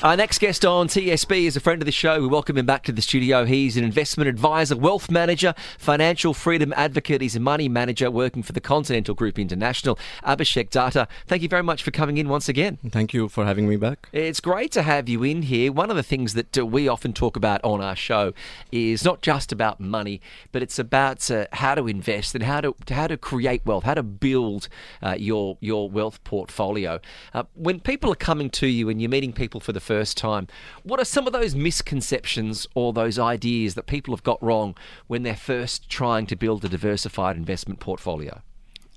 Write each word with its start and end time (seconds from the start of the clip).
Our 0.00 0.16
next 0.16 0.38
guest 0.38 0.64
on 0.64 0.86
TSB 0.86 1.46
is 1.46 1.56
a 1.56 1.60
friend 1.60 1.82
of 1.82 1.86
the 1.86 1.90
show. 1.90 2.20
We 2.20 2.28
welcome 2.28 2.56
him 2.56 2.66
back 2.66 2.84
to 2.84 2.92
the 2.92 3.02
studio. 3.02 3.44
He's 3.44 3.76
an 3.76 3.82
investment 3.82 4.28
advisor, 4.28 4.76
wealth 4.76 5.10
manager, 5.10 5.56
financial 5.76 6.34
freedom 6.34 6.72
advocate. 6.76 7.20
He's 7.20 7.34
a 7.34 7.40
money 7.40 7.68
manager 7.68 8.08
working 8.08 8.44
for 8.44 8.52
the 8.52 8.60
Continental 8.60 9.16
Group 9.16 9.40
International. 9.40 9.98
Abhishek 10.22 10.70
Datta, 10.70 11.08
thank 11.26 11.42
you 11.42 11.48
very 11.48 11.64
much 11.64 11.82
for 11.82 11.90
coming 11.90 12.16
in 12.16 12.28
once 12.28 12.48
again. 12.48 12.78
Thank 12.88 13.12
you 13.12 13.28
for 13.28 13.44
having 13.44 13.68
me 13.68 13.74
back. 13.74 14.08
It's 14.12 14.38
great 14.38 14.70
to 14.70 14.82
have 14.82 15.08
you 15.08 15.24
in 15.24 15.42
here. 15.42 15.72
One 15.72 15.90
of 15.90 15.96
the 15.96 16.04
things 16.04 16.34
that 16.34 16.56
uh, 16.56 16.64
we 16.64 16.86
often 16.86 17.12
talk 17.12 17.34
about 17.34 17.60
on 17.64 17.80
our 17.80 17.96
show 17.96 18.34
is 18.70 19.04
not 19.04 19.20
just 19.20 19.50
about 19.50 19.80
money, 19.80 20.20
but 20.52 20.62
it's 20.62 20.78
about 20.78 21.28
uh, 21.28 21.46
how 21.54 21.74
to 21.74 21.88
invest 21.88 22.36
and 22.36 22.44
how 22.44 22.60
to 22.60 22.76
how 22.88 23.08
to 23.08 23.16
create 23.16 23.66
wealth, 23.66 23.82
how 23.82 23.94
to 23.94 24.04
build 24.04 24.68
uh, 25.02 25.16
your 25.18 25.58
your 25.60 25.90
wealth 25.90 26.22
portfolio. 26.22 27.00
Uh, 27.34 27.42
when 27.54 27.80
people 27.80 28.12
are 28.12 28.14
coming 28.14 28.48
to 28.50 28.68
you 28.68 28.88
and 28.88 29.02
you're 29.02 29.10
meeting 29.10 29.32
people 29.32 29.58
for 29.58 29.72
the 29.72 29.87
first 29.92 30.16
time, 30.16 30.46
what 30.82 30.98
are 31.00 31.04
some 31.16 31.26
of 31.26 31.32
those 31.32 31.54
misconceptions 31.54 32.66
or 32.74 32.92
those 32.92 33.18
ideas 33.18 33.74
that 33.76 33.86
people 33.94 34.14
have 34.14 34.24
got 34.30 34.42
wrong 34.42 34.76
when 35.06 35.22
they're 35.24 35.44
first 35.52 35.88
trying 35.88 36.26
to 36.26 36.36
build 36.36 36.64
a 36.64 36.68
diversified 36.68 37.36
investment 37.36 37.80
portfolio? 37.80 38.42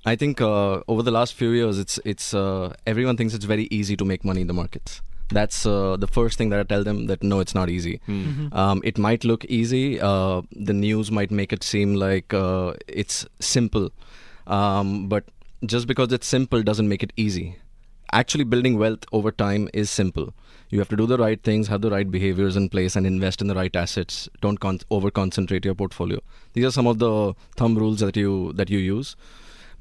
I 0.04 0.16
think 0.16 0.40
uh, 0.40 0.80
over 0.88 1.02
the 1.02 1.14
last 1.18 1.34
few 1.34 1.50
years, 1.50 1.78
it's 1.78 1.96
it's 2.04 2.34
uh, 2.34 2.74
everyone 2.92 3.16
thinks 3.16 3.34
it's 3.34 3.48
very 3.54 3.66
easy 3.70 3.96
to 3.96 4.04
make 4.04 4.24
money 4.30 4.40
in 4.40 4.48
the 4.52 4.58
markets. 4.62 5.00
That's 5.36 5.64
uh, 5.64 5.96
the 6.04 6.08
first 6.16 6.38
thing 6.38 6.50
that 6.50 6.60
I 6.60 6.64
tell 6.64 6.84
them 6.88 7.06
that 7.06 7.22
no, 7.22 7.40
it's 7.44 7.54
not 7.54 7.70
easy. 7.70 8.00
Mm-hmm. 8.08 8.54
Um, 8.62 8.82
it 8.84 8.98
might 8.98 9.24
look 9.24 9.44
easy. 9.60 10.00
Uh, 10.00 10.42
the 10.70 10.72
news 10.72 11.10
might 11.18 11.30
make 11.30 11.52
it 11.52 11.62
seem 11.62 11.94
like 11.94 12.34
uh, 12.34 12.74
it's 13.02 13.24
simple, 13.40 13.90
um, 14.46 15.08
but 15.08 15.24
just 15.74 15.86
because 15.86 16.12
it's 16.12 16.26
simple 16.26 16.62
doesn't 16.62 16.88
make 16.88 17.02
it 17.02 17.12
easy. 17.16 17.56
Actually, 18.20 18.44
building 18.44 18.78
wealth 18.78 19.04
over 19.12 19.30
time 19.30 19.68
is 19.72 19.88
simple. 19.90 20.34
You 20.72 20.78
have 20.78 20.88
to 20.88 20.96
do 20.96 21.04
the 21.06 21.18
right 21.18 21.40
things, 21.42 21.68
have 21.68 21.82
the 21.82 21.90
right 21.90 22.10
behaviors 22.10 22.56
in 22.56 22.70
place, 22.70 22.96
and 22.96 23.06
invest 23.06 23.42
in 23.42 23.46
the 23.46 23.54
right 23.54 23.74
assets. 23.76 24.26
Don't 24.40 24.58
con- 24.58 24.80
over 24.90 25.10
concentrate 25.10 25.66
your 25.66 25.74
portfolio. 25.74 26.18
These 26.54 26.64
are 26.64 26.70
some 26.70 26.86
of 26.86 26.98
the 26.98 27.34
thumb 27.56 27.76
rules 27.76 28.00
that 28.00 28.16
you 28.16 28.54
that 28.54 28.70
you 28.70 28.78
use. 28.78 29.14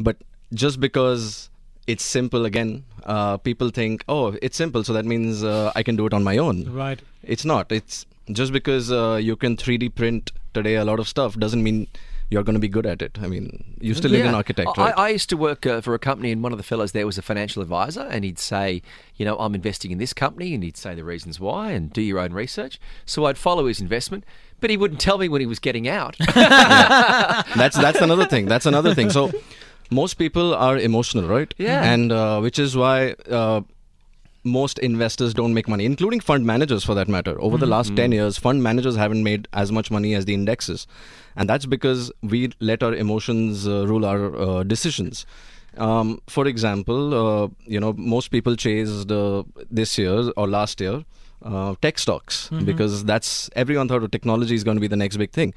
But 0.02 0.18
just 0.54 0.82
because 0.82 1.50
it's 1.88 2.04
simple, 2.04 2.44
again, 2.44 2.84
uh, 3.06 3.38
people 3.38 3.70
think, 3.70 4.04
oh, 4.10 4.36
it's 4.42 4.58
simple, 4.58 4.84
so 4.84 4.92
that 4.92 5.06
means 5.06 5.46
uh, 5.46 5.72
I 5.76 5.82
can 5.82 5.96
do 5.96 6.06
it 6.08 6.14
on 6.14 6.26
my 6.26 6.38
own. 6.38 6.66
Right. 6.70 7.02
It's 7.24 7.46
not. 7.46 7.72
It's 7.72 8.06
just 8.32 8.52
because 8.52 8.92
uh, 8.92 9.18
you 9.30 9.38
can 9.38 9.56
3D 9.56 9.96
print 9.96 10.34
today 10.54 10.76
a 10.76 10.84
lot 10.84 11.00
of 11.00 11.08
stuff 11.08 11.38
doesn't 11.38 11.64
mean 11.64 11.88
you're 12.32 12.44
going 12.44 12.56
to 12.56 12.62
be 12.62 12.70
good 12.70 12.86
at 12.86 13.02
it. 13.02 13.20
I 13.22 13.28
mean, 13.28 13.76
you 13.82 13.94
still 13.94 14.10
live 14.10 14.26
in 14.26 14.34
architect, 14.34 14.70
I, 14.78 14.86
right? 14.86 14.98
I 14.98 15.10
used 15.10 15.30
to 15.30 15.38
work 15.38 15.66
uh, 15.66 15.82
for 15.82 15.94
a 15.94 16.00
company, 16.00 16.32
and 16.32 16.42
one 16.42 16.54
of 16.54 16.58
the 16.58 16.64
fellows 16.64 16.94
there 16.94 17.06
was 17.06 17.18
a 17.18 17.22
financial 17.22 17.62
advisor, 17.62 18.08
and 18.10 18.24
he'd 18.24 18.40
say, 18.40 18.82
you 19.18 19.26
know, 19.26 19.38
I'm 19.38 19.54
investing 19.54 19.92
in 19.92 19.98
this 19.98 20.14
company, 20.14 20.54
and 20.54 20.64
he'd 20.64 20.78
say 20.78 20.96
the 20.96 21.04
reasons 21.04 21.42
why, 21.42 21.72
and 21.72 21.92
do 21.92 22.02
your 22.02 22.20
own 22.20 22.32
research. 22.32 22.80
So 23.06 23.26
I'd 23.26 23.38
follow 23.38 23.68
his 23.68 23.82
investment, 23.82 24.24
but 24.62 24.70
he 24.70 24.78
wouldn't 24.78 25.02
tell 25.02 25.18
me 25.18 25.28
when 25.28 25.42
he 25.42 25.46
was 25.46 25.60
getting 25.60 25.90
out. 25.90 26.16
that's 26.34 27.78
that's 27.78 28.00
another 28.00 28.26
thing. 28.26 28.46
That's 28.46 28.66
another 28.66 28.96
thing. 28.96 29.10
So 29.10 29.32
most 29.90 30.14
people 30.14 30.56
are 30.56 30.78
emotional, 30.78 31.28
right? 31.28 31.54
Yeah. 31.58 31.84
And 31.84 32.14
uh, 32.14 32.40
which 32.40 32.60
is 32.60 32.78
why 32.78 33.12
uh, 33.30 33.62
most 34.44 34.80
investors 34.80 35.34
don't 35.34 35.54
make 35.54 35.68
money, 35.68 35.86
including 35.86 36.20
fund 36.20 36.46
managers 36.46 36.84
for 36.84 36.96
that 36.96 37.08
matter. 37.08 37.40
Over 37.42 37.58
the 37.58 37.66
last 37.66 37.96
10 37.96 38.12
years, 38.12 38.38
fund 38.38 38.64
managers 38.64 38.96
haven't 38.96 39.24
made 39.24 39.48
as 39.54 39.72
much 39.72 39.92
money 39.92 40.16
as 40.16 40.26
the 40.26 40.34
indexes. 40.34 40.88
And 41.36 41.50
that's 41.50 41.66
because 41.66 42.12
we 42.22 42.52
let 42.60 42.84
our 42.84 42.94
emotions 42.94 43.68
uh, 43.68 43.88
rule 43.88 44.06
our 44.06 44.36
uh, 44.36 44.64
decisions. 44.64 45.26
Um, 45.78 46.22
for 46.28 46.48
example, 46.48 47.14
uh, 47.14 47.48
you 47.66 47.80
know, 47.80 47.94
most 47.94 48.30
people 48.30 48.56
chased 48.56 49.12
uh, 49.12 49.44
this 49.70 49.98
year 49.98 50.32
or 50.36 50.48
last 50.48 50.82
year 50.82 51.06
uh, 51.44 51.76
tech 51.82 51.98
stocks 51.98 52.50
because 52.66 53.06
that's 53.06 53.50
everyone 53.56 53.88
thought 53.88 54.04
of 54.04 54.12
technology 54.12 54.54
is 54.54 54.64
going 54.64 54.76
to 54.76 54.82
be 54.82 54.88
the 54.88 54.98
next 54.98 55.18
big 55.18 55.32
thing. 55.32 55.54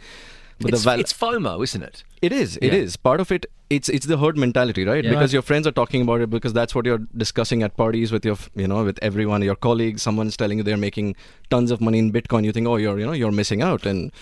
But 0.61 0.71
it's, 0.71 0.83
the 0.83 0.91
val- 0.91 1.01
it's 1.01 1.13
FOMO, 1.13 1.63
isn't 1.65 1.83
it? 1.83 2.05
it 2.23 2.33
is. 2.33 2.57
It 2.59 2.73
Yeah. 2.73 2.79
is 2.81 2.97
part 2.97 3.21
of 3.21 3.31
it. 3.33 3.47
It's 3.71 3.89
it's 3.89 4.07
the 4.07 4.17
herd 4.19 4.37
mentality, 4.39 4.85
right? 4.85 5.03
Yeah. 5.05 5.11
Because 5.11 5.33
your 5.33 5.43
friends 5.43 5.67
are 5.67 5.73
talking 5.73 6.03
about 6.03 6.21
it 6.21 6.31
because 6.31 6.53
that's 6.53 6.75
what 6.75 6.85
you're 6.87 7.03
discussing 7.17 7.63
at 7.63 7.77
parties 7.77 8.13
with 8.13 8.25
your, 8.25 8.37
you 8.55 8.69
know, 8.69 8.85
with 8.85 8.99
everyone, 9.03 9.43
your 9.43 9.57
colleagues. 9.57 10.03
Someone's 10.03 10.37
telling 10.37 10.59
you 10.59 10.65
they're 10.65 10.77
making 10.77 11.17
tons 11.51 11.71
of 11.71 11.81
money 11.81 11.99
in 11.99 12.13
Bitcoin. 12.13 12.45
You 12.45 12.53
think, 12.53 12.67
oh, 12.69 12.77
you're, 12.77 12.99
you 12.99 13.07
know, 13.07 13.13
you're 13.13 13.33
missing 13.33 13.63
out, 13.63 13.85
and 13.85 14.13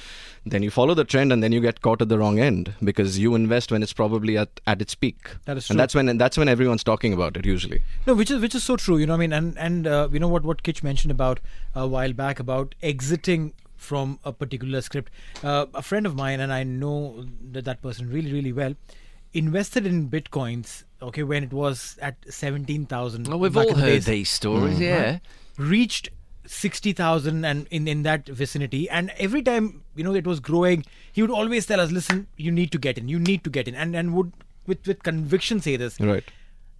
then 0.46 0.62
you 0.62 0.70
follow 0.70 0.94
the 0.94 1.04
trend, 1.04 1.32
and 1.32 1.42
then 1.42 1.52
you 1.52 1.60
get 1.60 1.80
caught 1.82 2.00
at 2.00 2.08
the 2.08 2.18
wrong 2.18 2.38
end 2.38 2.72
because 2.82 3.18
you 3.18 3.34
invest 3.34 3.70
when 3.72 3.82
it's 3.82 3.92
probably 3.92 4.38
at, 4.38 4.60
at 4.66 4.80
its 4.80 4.94
peak. 4.94 5.30
That 5.44 5.56
is 5.56 5.66
true. 5.66 5.74
and 5.74 5.80
that's 5.80 5.94
when 5.94 6.08
and 6.08 6.20
that's 6.20 6.38
when 6.38 6.48
everyone's 6.48 6.84
talking 6.84 7.12
about 7.12 7.36
it 7.36 7.44
usually. 7.44 7.82
No, 8.06 8.14
which 8.14 8.30
is 8.30 8.40
which 8.40 8.54
is 8.54 8.62
so 8.64 8.76
true. 8.76 8.96
You 8.96 9.06
know, 9.06 9.14
I 9.14 9.18
mean, 9.18 9.32
and 9.32 9.58
and 9.58 9.86
uh, 9.86 10.08
you 10.10 10.18
know 10.20 10.28
what 10.28 10.44
what 10.44 10.62
Kitch 10.62 10.82
mentioned 10.82 11.10
about 11.10 11.40
a 11.74 11.86
while 11.86 12.12
back 12.12 12.40
about 12.40 12.74
exiting 12.82 13.52
from 13.82 14.18
a 14.24 14.32
particular 14.32 14.80
script. 14.80 15.12
Uh, 15.42 15.66
a 15.74 15.82
friend 15.82 16.06
of 16.06 16.14
mine, 16.16 16.40
and 16.40 16.52
I 16.52 16.62
know 16.64 17.26
that 17.52 17.64
that 17.64 17.82
person 17.82 18.08
really 18.10 18.32
really 18.32 18.52
well, 18.52 18.74
invested 19.32 19.86
in 19.86 20.08
bitcoins. 20.08 20.84
Okay, 21.02 21.22
when 21.24 21.42
it 21.44 21.52
was 21.52 21.98
at 22.00 22.16
seventeen 22.30 22.86
thousand. 22.86 23.28
Oh, 23.28 23.36
we've 23.36 23.56
all 23.56 23.74
heard 23.74 24.02
these 24.02 24.30
stories, 24.30 24.78
yeah. 24.80 25.18
reached 25.58 26.10
60,000 26.44 27.44
and 27.44 27.66
in, 27.70 27.86
in 27.86 28.02
that 28.02 28.26
vicinity 28.26 28.90
and 28.90 29.10
every 29.16 29.42
time 29.42 29.82
you 29.94 30.02
know 30.02 30.12
it 30.12 30.26
was 30.26 30.40
growing 30.40 30.84
he 31.12 31.22
would 31.22 31.30
always 31.30 31.66
tell 31.66 31.78
us 31.78 31.92
listen 31.92 32.26
you 32.36 32.50
need 32.50 32.72
to 32.72 32.78
get 32.78 32.98
in 32.98 33.08
you 33.08 33.18
need 33.18 33.44
to 33.44 33.48
get 33.48 33.68
in 33.68 33.76
and 33.76 33.94
and 33.94 34.12
would 34.12 34.32
with 34.66 34.84
with 34.86 35.02
conviction 35.04 35.60
say 35.60 35.76
this 35.76 36.00
Right. 36.00 36.24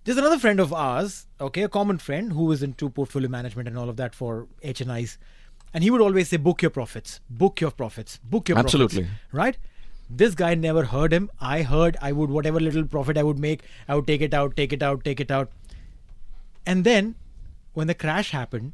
there's 0.05 0.19
another 0.19 0.38
friend 0.38 0.58
of 0.58 0.72
ours 0.72 1.26
okay 1.40 1.62
a 1.62 1.69
common 1.69 1.98
friend 1.98 2.32
who 2.32 2.50
is 2.50 2.62
into 2.62 2.90
portfolio 2.90 3.28
management 3.28 3.69
and 3.69 3.78
all 3.78 3.88
of 3.88 3.96
that 3.98 4.14
for 4.16 4.48
HNIs 4.64 5.16
and 5.74 5.82
he 5.84 5.90
would 5.90 6.00
always 6.00 6.28
say 6.28 6.36
book 6.36 6.62
your 6.62 6.70
profits 6.70 7.20
book 7.42 7.60
your 7.60 7.70
profits 7.70 8.19
book 8.34 8.48
your 8.48 8.58
Absolutely. 8.58 9.02
profits 9.04 9.19
Absolutely. 9.26 9.38
right 9.40 9.56
this 10.22 10.34
guy 10.34 10.54
never 10.54 10.84
heard 10.92 11.12
him 11.12 11.30
i 11.40 11.62
heard 11.62 11.96
i 12.02 12.12
would 12.12 12.30
whatever 12.38 12.60
little 12.60 12.84
profit 12.94 13.16
i 13.16 13.22
would 13.22 13.38
make 13.38 13.62
i 13.88 13.94
would 13.94 14.06
take 14.06 14.20
it 14.28 14.34
out 14.34 14.56
take 14.56 14.72
it 14.78 14.82
out 14.82 15.04
take 15.04 15.20
it 15.26 15.30
out 15.30 15.50
and 16.66 16.84
then 16.84 17.14
when 17.74 17.86
the 17.86 17.94
crash 17.94 18.30
happened 18.30 18.72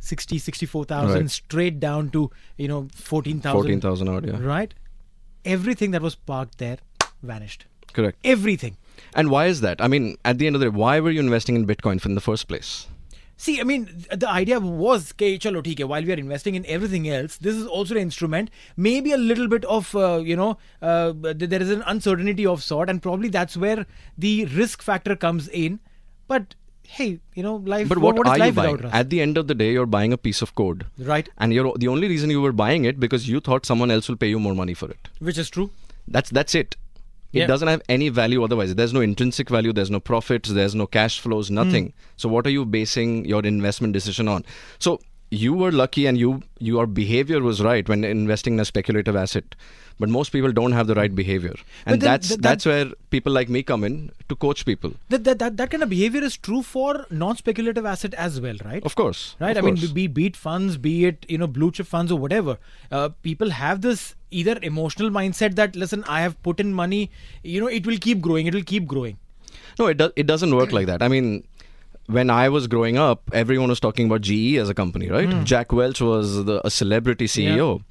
60 0.00 0.38
64000 0.38 1.20
Right. 1.20 1.30
straight 1.30 1.78
down 1.80 2.10
to 2.10 2.30
you 2.56 2.68
know 2.68 2.88
14000 2.94 3.52
14,000 3.52 4.08
odd, 4.08 4.26
yeah. 4.26 4.38
right 4.40 4.74
everything 5.44 5.92
that 5.92 6.02
was 6.02 6.14
parked 6.14 6.58
there 6.58 6.78
vanished 7.22 7.66
Correct. 7.92 8.18
everything 8.24 8.76
And 9.20 9.30
why 9.32 9.40
is 9.52 9.60
that? 9.62 9.80
I 9.84 9.88
mean, 9.92 10.04
at 10.30 10.38
the 10.40 10.46
end 10.46 10.56
of 10.56 10.60
the 10.60 10.66
day, 10.66 10.76
why 10.80 10.92
were 11.04 11.10
you 11.14 11.20
investing 11.22 11.56
in 11.58 11.64
Bitcoin 11.70 12.04
in 12.08 12.14
the 12.18 12.20
first 12.26 12.44
place? 12.50 12.70
See, 13.36 13.60
I 13.60 13.64
mean, 13.64 14.04
the 14.14 14.28
idea 14.28 14.60
was, 14.60 15.12
okay, 15.12 15.36
chalo, 15.36 15.62
theek 15.62 15.80
hai, 15.80 15.84
while 15.84 16.04
we 16.04 16.12
are 16.12 16.16
investing 16.16 16.54
in 16.54 16.64
everything 16.66 17.08
else, 17.08 17.38
this 17.38 17.56
is 17.56 17.66
also 17.66 17.94
an 17.94 18.00
instrument. 18.00 18.50
Maybe 18.76 19.12
a 19.12 19.16
little 19.16 19.48
bit 19.48 19.64
of, 19.64 19.94
uh, 19.96 20.22
you 20.24 20.36
know, 20.36 20.58
uh, 20.80 21.12
there 21.16 21.60
is 21.60 21.70
an 21.70 21.82
uncertainty 21.86 22.46
of 22.46 22.62
sort, 22.62 22.88
and 22.88 23.02
probably 23.02 23.28
that's 23.28 23.56
where 23.56 23.84
the 24.16 24.44
risk 24.44 24.80
factor 24.80 25.16
comes 25.16 25.48
in. 25.48 25.80
But 26.28 26.54
hey, 26.84 27.20
you 27.34 27.42
know, 27.42 27.56
life. 27.56 27.88
But 27.88 27.98
what, 27.98 28.16
what 28.16 28.26
is 28.26 28.32
are 28.32 28.36
you 28.36 28.44
life 28.44 28.54
buying? 28.54 28.84
At 28.92 29.10
the 29.10 29.20
end 29.20 29.38
of 29.38 29.48
the 29.48 29.54
day, 29.54 29.72
you're 29.72 29.86
buying 29.86 30.12
a 30.12 30.18
piece 30.18 30.42
of 30.42 30.54
code, 30.54 30.86
right? 30.98 31.28
and 31.38 31.52
you're 31.52 31.72
the 31.76 31.88
only 31.88 32.08
reason 32.08 32.30
you 32.30 32.40
were 32.40 32.52
buying 32.52 32.84
it 32.84 33.00
because 33.00 33.28
you 33.28 33.40
thought 33.40 33.66
someone 33.66 33.90
else 33.90 34.08
will 34.08 34.16
pay 34.16 34.28
you 34.28 34.38
more 34.38 34.54
money 34.54 34.74
for 34.74 34.90
it. 34.90 35.08
Which 35.18 35.38
is 35.38 35.50
true. 35.50 35.70
That's 36.06 36.30
that's 36.30 36.54
it. 36.54 36.76
It 37.32 37.40
Yeah. 37.40 37.46
doesn't 37.46 37.68
have 37.68 37.82
any 37.88 38.08
value 38.10 38.42
otherwise. 38.44 38.74
There's 38.74 38.92
no 38.92 39.00
intrinsic 39.00 39.48
value. 39.48 39.72
There's 39.72 39.90
no 39.90 40.00
profits. 40.00 40.50
There's 40.50 40.74
no 40.74 40.86
cash 40.86 41.18
flows. 41.18 41.50
Nothing. 41.50 41.86
Hmm. 41.86 41.92
So 42.16 42.28
what 42.28 42.46
are 42.46 42.50
you 42.50 42.64
basing 42.64 43.24
your 43.24 43.42
investment 43.42 43.94
decision 43.94 44.28
on? 44.28 44.44
So 44.78 45.00
you 45.32 45.52
were 45.60 45.72
lucky, 45.72 46.02
and 46.06 46.18
you 46.22 46.30
your 46.70 46.86
behavior 46.86 47.40
was 47.50 47.60
right 47.66 47.88
when 47.92 48.04
investing 48.08 48.54
in 48.58 48.60
a 48.60 48.64
speculative 48.64 49.16
asset. 49.16 49.56
But 50.02 50.08
most 50.12 50.30
people 50.34 50.52
don't 50.58 50.72
have 50.76 50.86
the 50.90 50.94
right 50.98 51.14
behavior, 51.14 51.54
and 51.86 52.00
then 52.00 52.08
that's 52.10 52.30
that- 52.30 52.42
that's 52.46 52.66
where 52.70 52.86
people 53.14 53.32
like 53.38 53.50
me 53.56 53.62
come 53.70 53.84
in 53.88 53.96
to 54.32 54.36
coach 54.44 54.64
people. 54.70 54.94
That, 55.14 55.24
that, 55.28 55.38
that, 55.42 55.56
that 55.58 55.70
kind 55.74 55.82
of 55.86 55.90
behavior 55.90 56.22
is 56.28 56.36
true 56.48 56.62
for 56.62 57.06
non-speculative 57.22 57.86
asset 57.92 58.14
as 58.26 58.40
well, 58.46 58.56
right? 58.64 58.84
Of 58.90 58.96
course, 59.02 59.22
right? 59.44 59.56
of 59.56 59.62
I 59.62 59.66
mean, 59.68 59.76
course. 59.76 59.92
be, 60.00 60.06
be 60.20 60.26
it 60.32 60.36
funds, 60.44 60.78
be 60.88 60.94
it 61.10 61.26
you 61.28 61.38
know 61.42 61.46
blue 61.58 61.70
chip 61.70 61.86
funds 61.94 62.10
or 62.10 62.18
whatever. 62.26 62.58
Uh, 62.90 63.10
people 63.30 63.50
have 63.50 63.82
this 63.88 64.06
either 64.30 64.58
emotional 64.72 65.10
mindset 65.20 65.56
that 65.62 65.76
listen, 65.84 66.04
I 66.18 66.22
have 66.22 66.42
put 66.42 66.64
in 66.66 66.72
money, 66.84 67.02
you 67.56 67.60
know, 67.60 67.68
it 67.80 67.86
will 67.92 67.98
keep 67.98 68.20
growing, 68.30 68.46
it 68.46 68.54
will 68.60 68.70
keep 68.74 68.86
growing. 68.96 69.18
No, 69.78 69.86
it 69.86 69.96
does. 69.96 70.12
It 70.16 70.26
doesn't 70.26 70.54
work 70.54 70.72
like 70.72 70.86
that. 70.86 71.02
I 71.02 71.08
mean, 71.08 71.44
when 72.06 72.30
I 72.30 72.48
was 72.48 72.66
growing 72.66 72.98
up, 72.98 73.22
everyone 73.32 73.68
was 73.68 73.80
talking 73.80 74.06
about 74.06 74.22
GE 74.22 74.56
as 74.56 74.68
a 74.68 74.74
company, 74.74 75.08
right? 75.08 75.28
Hmm. 75.28 75.44
Jack 75.44 75.72
Welch 75.72 76.00
was 76.00 76.44
the, 76.44 76.66
a 76.66 76.70
celebrity 76.70 77.26
CEO. 77.26 77.82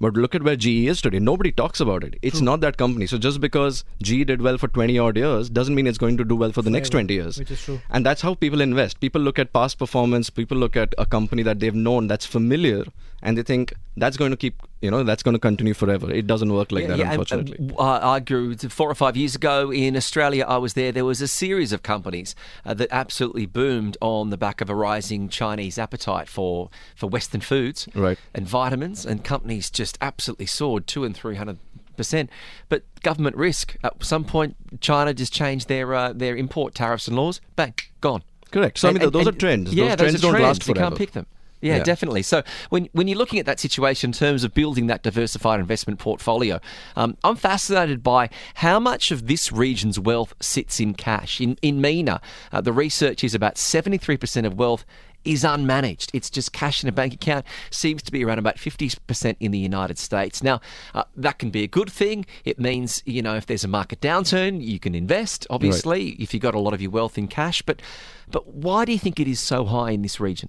But 0.00 0.14
look 0.14 0.32
at 0.36 0.44
where 0.44 0.54
GE 0.54 0.86
is 0.86 1.02
today. 1.02 1.18
Nobody 1.18 1.50
talks 1.50 1.80
about 1.80 2.04
it. 2.04 2.14
It's 2.22 2.40
not 2.40 2.60
that 2.60 2.76
company. 2.76 3.06
So 3.08 3.18
just 3.18 3.40
because 3.40 3.84
GE 4.00 4.26
did 4.26 4.40
well 4.40 4.56
for 4.56 4.68
20 4.68 4.96
odd 4.96 5.16
years 5.16 5.50
doesn't 5.50 5.74
mean 5.74 5.88
it's 5.88 5.98
going 5.98 6.16
to 6.18 6.24
do 6.24 6.36
well 6.36 6.52
for 6.52 6.62
the 6.62 6.70
next 6.70 6.90
20 6.90 7.12
years. 7.12 7.36
which 7.36 7.50
is 7.50 7.60
true. 7.60 7.80
And 7.90 8.06
that's 8.06 8.22
how 8.22 8.34
people 8.34 8.60
invest. 8.60 9.00
People 9.00 9.20
look 9.20 9.40
at 9.40 9.52
past 9.52 9.76
performance, 9.76 10.30
people 10.30 10.56
look 10.56 10.76
at 10.76 10.94
a 10.98 11.04
company 11.04 11.42
that 11.42 11.58
they've 11.58 11.74
known 11.74 12.06
that's 12.06 12.24
familiar, 12.24 12.84
and 13.22 13.36
they 13.36 13.42
think 13.42 13.74
that's 13.96 14.16
going 14.16 14.30
to 14.30 14.36
keep, 14.36 14.62
you 14.80 14.90
know, 14.90 15.02
that's 15.02 15.22
going 15.22 15.34
to 15.34 15.40
continue 15.40 15.74
forever. 15.74 16.10
It 16.10 16.26
doesn't 16.26 16.52
work 16.52 16.70
like 16.70 16.86
that, 16.86 17.00
and, 17.00 17.08
uh, 17.08 17.12
unfortunately. 17.12 17.74
uh, 17.78 18.00
I 18.10 18.20
grew 18.20 18.56
four 18.56 18.88
or 18.90 18.94
five 18.94 19.16
years 19.16 19.34
ago 19.34 19.72
in 19.72 19.96
Australia. 19.96 20.44
I 20.46 20.56
was 20.58 20.74
there. 20.74 20.92
There 20.92 21.04
was 21.04 21.20
a 21.20 21.28
series 21.28 21.72
of 21.72 21.82
companies 21.82 22.34
uh, 22.64 22.74
that 22.74 22.88
absolutely 22.90 23.46
boomed 23.46 23.96
on 24.00 24.30
the 24.30 24.36
back 24.36 24.60
of 24.60 24.70
a 24.70 24.74
rising 24.74 25.28
Chinese 25.28 25.78
appetite 25.78 26.28
for, 26.28 26.70
for 26.94 27.08
Western 27.08 27.40
foods 27.40 27.88
Right. 27.94 28.18
and 28.34 28.46
vitamins, 28.46 29.04
and 29.04 29.24
companies 29.24 29.70
just 29.70 29.98
absolutely 30.00 30.46
soared 30.46 30.86
two 30.86 31.04
and 31.04 31.16
three 31.16 31.36
hundred 31.36 31.58
percent. 31.96 32.30
But 32.68 32.84
government 33.02 33.34
risk 33.36 33.76
at 33.82 34.04
some 34.04 34.24
point, 34.24 34.54
China 34.80 35.12
just 35.12 35.32
changed 35.32 35.66
their 35.68 35.92
uh, 35.94 36.12
their 36.12 36.36
import 36.36 36.74
tariffs 36.74 37.08
and 37.08 37.16
laws. 37.16 37.40
Bang, 37.56 37.74
gone. 38.00 38.22
Correct. 38.52 38.78
So, 38.78 38.88
I 38.88 38.90
And- 38.90 38.98
mean, 38.98 39.04
and- 39.06 39.12
those 39.12 39.26
are 39.26 39.32
trends. 39.32 39.74
Yeah, 39.74 39.96
those 39.96 40.12
those 40.12 40.20
trends 40.20 40.20
don't 40.22 40.42
last 40.42 40.66
You 40.68 40.74
forever. 40.74 40.90
can't 40.90 40.98
pick 40.98 41.12
them. 41.12 41.26
Yeah, 41.60 41.78
Yeah. 41.78 41.82
definitely. 41.82 42.22
So 42.22 42.42
when 42.70 42.88
when 42.92 43.08
you're 43.08 43.18
looking 43.18 43.38
at 43.38 43.46
that 43.46 43.60
situation 43.60 44.10
in 44.10 44.12
terms 44.12 44.44
of 44.44 44.54
building 44.54 44.86
that 44.86 45.02
diversified 45.02 45.60
investment 45.60 45.98
portfolio, 45.98 46.60
um, 46.96 47.16
I'm 47.24 47.36
fascinated 47.36 48.02
by 48.02 48.30
how 48.54 48.78
much 48.78 49.10
of 49.10 49.26
this 49.26 49.52
region's 49.52 49.98
wealth 49.98 50.34
sits 50.40 50.80
in 50.80 50.94
cash. 50.94 51.40
In 51.40 51.56
in 51.62 51.80
MENA, 51.80 52.20
uh, 52.52 52.60
the 52.60 52.72
research 52.72 53.24
is 53.24 53.34
about 53.34 53.56
73% 53.56 54.46
of 54.46 54.54
wealth 54.54 54.84
is 55.24 55.42
unmanaged. 55.42 56.10
It's 56.14 56.30
just 56.30 56.52
cash 56.52 56.82
in 56.82 56.88
a 56.88 56.92
bank 56.92 57.12
account. 57.12 57.44
Seems 57.70 58.02
to 58.04 58.12
be 58.12 58.24
around 58.24 58.38
about 58.38 58.56
50% 58.56 59.36
in 59.40 59.50
the 59.50 59.58
United 59.58 59.98
States. 59.98 60.42
Now, 60.42 60.60
uh, 60.94 61.04
that 61.16 61.38
can 61.38 61.50
be 61.50 61.64
a 61.64 61.66
good 61.66 61.90
thing. 61.90 62.24
It 62.44 62.58
means, 62.58 63.02
you 63.04 63.20
know, 63.20 63.34
if 63.34 63.44
there's 63.44 63.64
a 63.64 63.68
market 63.68 64.00
downturn, 64.00 64.62
you 64.64 64.78
can 64.78 64.94
invest, 64.94 65.46
obviously, 65.50 66.10
if 66.20 66.32
you've 66.32 66.42
got 66.42 66.54
a 66.54 66.60
lot 66.60 66.72
of 66.72 66.80
your 66.80 66.92
wealth 66.92 67.18
in 67.18 67.26
cash. 67.28 67.62
But, 67.62 67.82
but 68.30 68.46
why 68.54 68.84
do 68.84 68.92
you 68.92 68.98
think 68.98 69.18
it 69.20 69.26
is 69.28 69.40
so 69.40 69.64
high 69.64 69.90
in 69.90 70.02
this 70.02 70.20
region? 70.20 70.48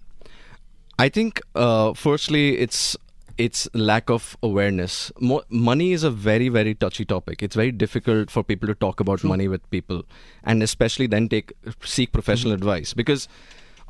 I 0.99 1.07
think, 1.07 1.41
uh, 1.55 1.93
firstly, 1.93 2.57
it's 2.57 2.97
it's 3.37 3.69
lack 3.73 4.09
of 4.09 4.35
awareness. 4.43 4.95
Mo- 5.17 5.43
money 5.49 5.93
is 5.93 6.03
a 6.03 6.09
very 6.11 6.49
very 6.49 6.73
touchy 6.75 7.05
topic. 7.05 7.41
It's 7.41 7.55
very 7.55 7.71
difficult 7.83 8.29
for 8.29 8.43
people 8.43 8.67
to 8.67 8.75
talk 8.75 8.99
about 8.99 9.23
money 9.23 9.47
with 9.47 9.69
people, 9.75 10.03
and 10.43 10.61
especially 10.61 11.07
then 11.07 11.29
take 11.29 11.53
seek 11.83 12.11
professional 12.11 12.53
Mm-hmm. 12.53 12.67
advice 12.69 12.93
because. 12.93 13.27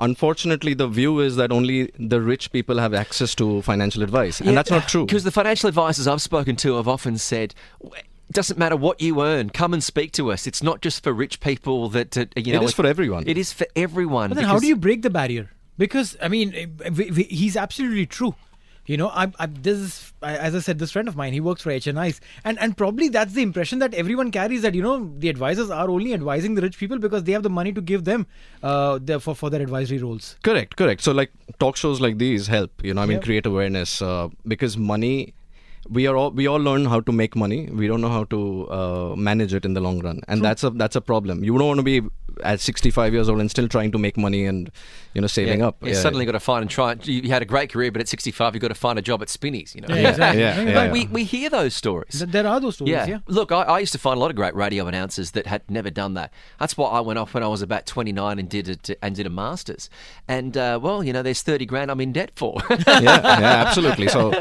Unfortunately, 0.01 0.73
the 0.73 0.87
view 0.87 1.19
is 1.19 1.35
that 1.35 1.51
only 1.51 1.91
the 1.99 2.21
rich 2.21 2.53
people 2.53 2.77
have 2.77 2.93
access 2.99 3.35
to 3.35 3.61
financial 3.63 4.01
advice, 4.01 4.39
and 4.39 4.55
that's 4.59 4.71
not 4.71 4.87
true. 4.87 5.05
Because 5.05 5.25
the 5.25 5.31
financial 5.37 5.67
advisors 5.67 6.07
I've 6.07 6.21
spoken 6.21 6.55
to 6.63 6.75
have 6.77 6.87
often 6.87 7.17
said, 7.17 7.53
it 7.83 8.05
doesn't 8.31 8.57
matter 8.57 8.77
what 8.77 9.01
you 9.01 9.21
earn, 9.21 9.49
come 9.49 9.73
and 9.73 9.83
speak 9.83 10.13
to 10.13 10.31
us. 10.31 10.47
It's 10.47 10.63
not 10.63 10.79
just 10.79 11.03
for 11.03 11.11
rich 11.11 11.41
people 11.41 11.89
that, 11.89 12.17
uh, 12.17 12.27
you 12.37 12.53
know. 12.53 12.63
is 12.63 12.73
for 12.73 12.85
everyone. 12.85 13.27
It 13.27 13.37
is 13.37 13.51
for 13.51 13.67
everyone. 13.75 14.29
But 14.29 14.35
then, 14.35 14.45
how 14.45 14.57
do 14.57 14.67
you 14.67 14.77
break 14.77 15.01
the 15.01 15.09
barrier? 15.09 15.49
Because 15.79 16.15
I 16.21 16.27
mean, 16.27 16.53
eh, 16.55 16.89
we- 16.99 17.23
he's 17.23 17.57
absolutely 17.57 18.05
true. 18.05 18.35
You 18.85 18.97
know, 18.97 19.09
I, 19.09 19.31
I, 19.37 19.45
this 19.45 19.77
is, 19.77 20.13
as 20.23 20.55
I 20.55 20.59
said, 20.67 20.79
this 20.79 20.91
friend 20.91 21.07
of 21.07 21.15
mine, 21.15 21.31
he 21.31 21.39
works 21.47 21.61
for 21.61 21.69
HNIs, 21.71 22.19
and 22.43 22.59
and 22.59 22.75
probably 22.75 23.07
that's 23.15 23.33
the 23.33 23.43
impression 23.43 23.77
that 23.83 23.93
everyone 24.03 24.31
carries 24.37 24.63
that 24.63 24.73
you 24.79 24.81
know 24.85 24.95
the 25.25 25.29
advisors 25.29 25.69
are 25.79 25.89
only 25.95 26.13
advising 26.15 26.55
the 26.55 26.63
rich 26.63 26.79
people 26.79 26.97
because 26.97 27.25
they 27.25 27.35
have 27.37 27.43
the 27.43 27.51
money 27.57 27.71
to 27.79 27.81
give 27.91 28.05
them, 28.05 28.25
uh, 28.63 28.97
their, 29.09 29.19
for 29.19 29.35
for 29.41 29.51
their 29.55 29.61
advisory 29.67 29.99
roles. 30.05 30.31
Correct, 30.49 30.75
correct. 30.75 31.01
So 31.09 31.11
like 31.23 31.31
talk 31.65 31.77
shows 31.83 32.01
like 32.07 32.17
these 32.17 32.47
help, 32.47 32.83
you 32.83 32.95
know, 32.95 33.03
I 33.03 33.05
mean 33.05 33.21
create 33.29 33.45
awareness 33.53 34.01
uh, 34.01 34.29
because 34.55 34.75
money 34.95 35.35
we 35.97 36.07
are 36.07 36.15
all 36.17 36.31
we 36.31 36.47
all 36.47 36.59
learn 36.69 36.85
how 36.85 36.99
to 37.01 37.11
make 37.11 37.35
money. 37.35 37.59
We 37.83 37.87
don't 37.87 38.01
know 38.01 38.09
how 38.09 38.23
to 38.25 38.39
uh, 38.79 39.15
manage 39.15 39.53
it 39.53 39.65
in 39.65 39.73
the 39.75 39.81
long 39.81 39.99
run. 39.99 40.23
And 40.27 40.43
that's 40.43 40.63
a 40.63 40.71
that's 40.71 40.95
a 40.95 41.01
problem. 41.01 41.43
You 41.43 41.57
don't 41.59 41.67
want 41.67 41.79
to 41.79 41.83
be 41.83 42.01
at 42.43 42.59
65 42.59 43.13
years 43.13 43.29
old 43.29 43.39
and 43.41 43.49
still 43.51 43.67
trying 43.67 43.91
to 43.91 43.97
make 43.97 44.17
money 44.17 44.45
and 44.45 44.71
you 45.13 45.21
know 45.21 45.27
saving 45.27 45.59
yeah, 45.59 45.67
up. 45.67 45.77
yeah, 45.81 45.93
suddenly 45.93 46.25
got 46.25 46.33
to 46.33 46.39
find 46.39 46.61
and 46.61 46.69
try. 46.69 46.95
You 47.03 47.21
you 47.21 47.29
had 47.29 47.41
a 47.41 47.45
great 47.45 47.71
career, 47.71 47.91
but 47.91 48.01
at 48.01 48.07
65, 48.07 48.53
you've 48.53 48.61
got 48.61 48.69
to 48.69 48.75
find 48.75 48.99
a 48.99 49.01
job 49.01 49.21
at 49.21 49.29
Spinneys. 49.29 49.75
You 49.75 49.81
know. 49.81 49.95
Yeah, 49.95 50.09
exactly. 50.09 50.41
Yeah, 50.41 50.55
But 50.65 50.71
yeah, 50.73 50.91
we, 50.91 51.07
we 51.07 51.23
hear 51.23 51.49
those 51.49 51.73
stories. 51.73 52.19
There 52.19 52.47
are 52.47 52.59
those 52.59 52.75
stories. 52.75 52.91
Yeah. 52.91 53.19
Look, 53.27 53.51
I, 53.51 53.61
I 53.63 53.79
used 53.79 53.93
to 53.93 53.99
find 53.99 54.17
a 54.17 54.19
lot 54.19 54.29
of 54.29 54.35
great 54.35 54.55
radio 54.55 54.87
announcers 54.87 55.31
that 55.31 55.47
had 55.47 55.69
never 55.69 55.89
done 55.89 56.13
that. 56.15 56.31
That's 56.59 56.77
why 56.77 56.89
I 56.89 56.99
went 56.99 57.19
off 57.19 57.33
when 57.33 57.43
I 57.43 57.47
was 57.47 57.61
about 57.61 57.85
29 57.85 58.39
and 58.39 58.49
did 58.49 58.69
it 58.69 58.97
and 59.01 59.15
did 59.15 59.25
a 59.25 59.29
masters. 59.29 59.89
And 60.27 60.55
uh, 60.55 60.79
well, 60.81 61.03
you 61.03 61.13
know, 61.13 61.23
there's 61.23 61.41
30 61.41 61.65
grand 61.65 61.91
I'm 61.91 62.01
in 62.01 62.13
debt 62.13 62.31
for. 62.35 62.61
yeah, 62.69 63.01
yeah, 63.01 63.63
absolutely. 63.65 64.07
So, 64.07 64.31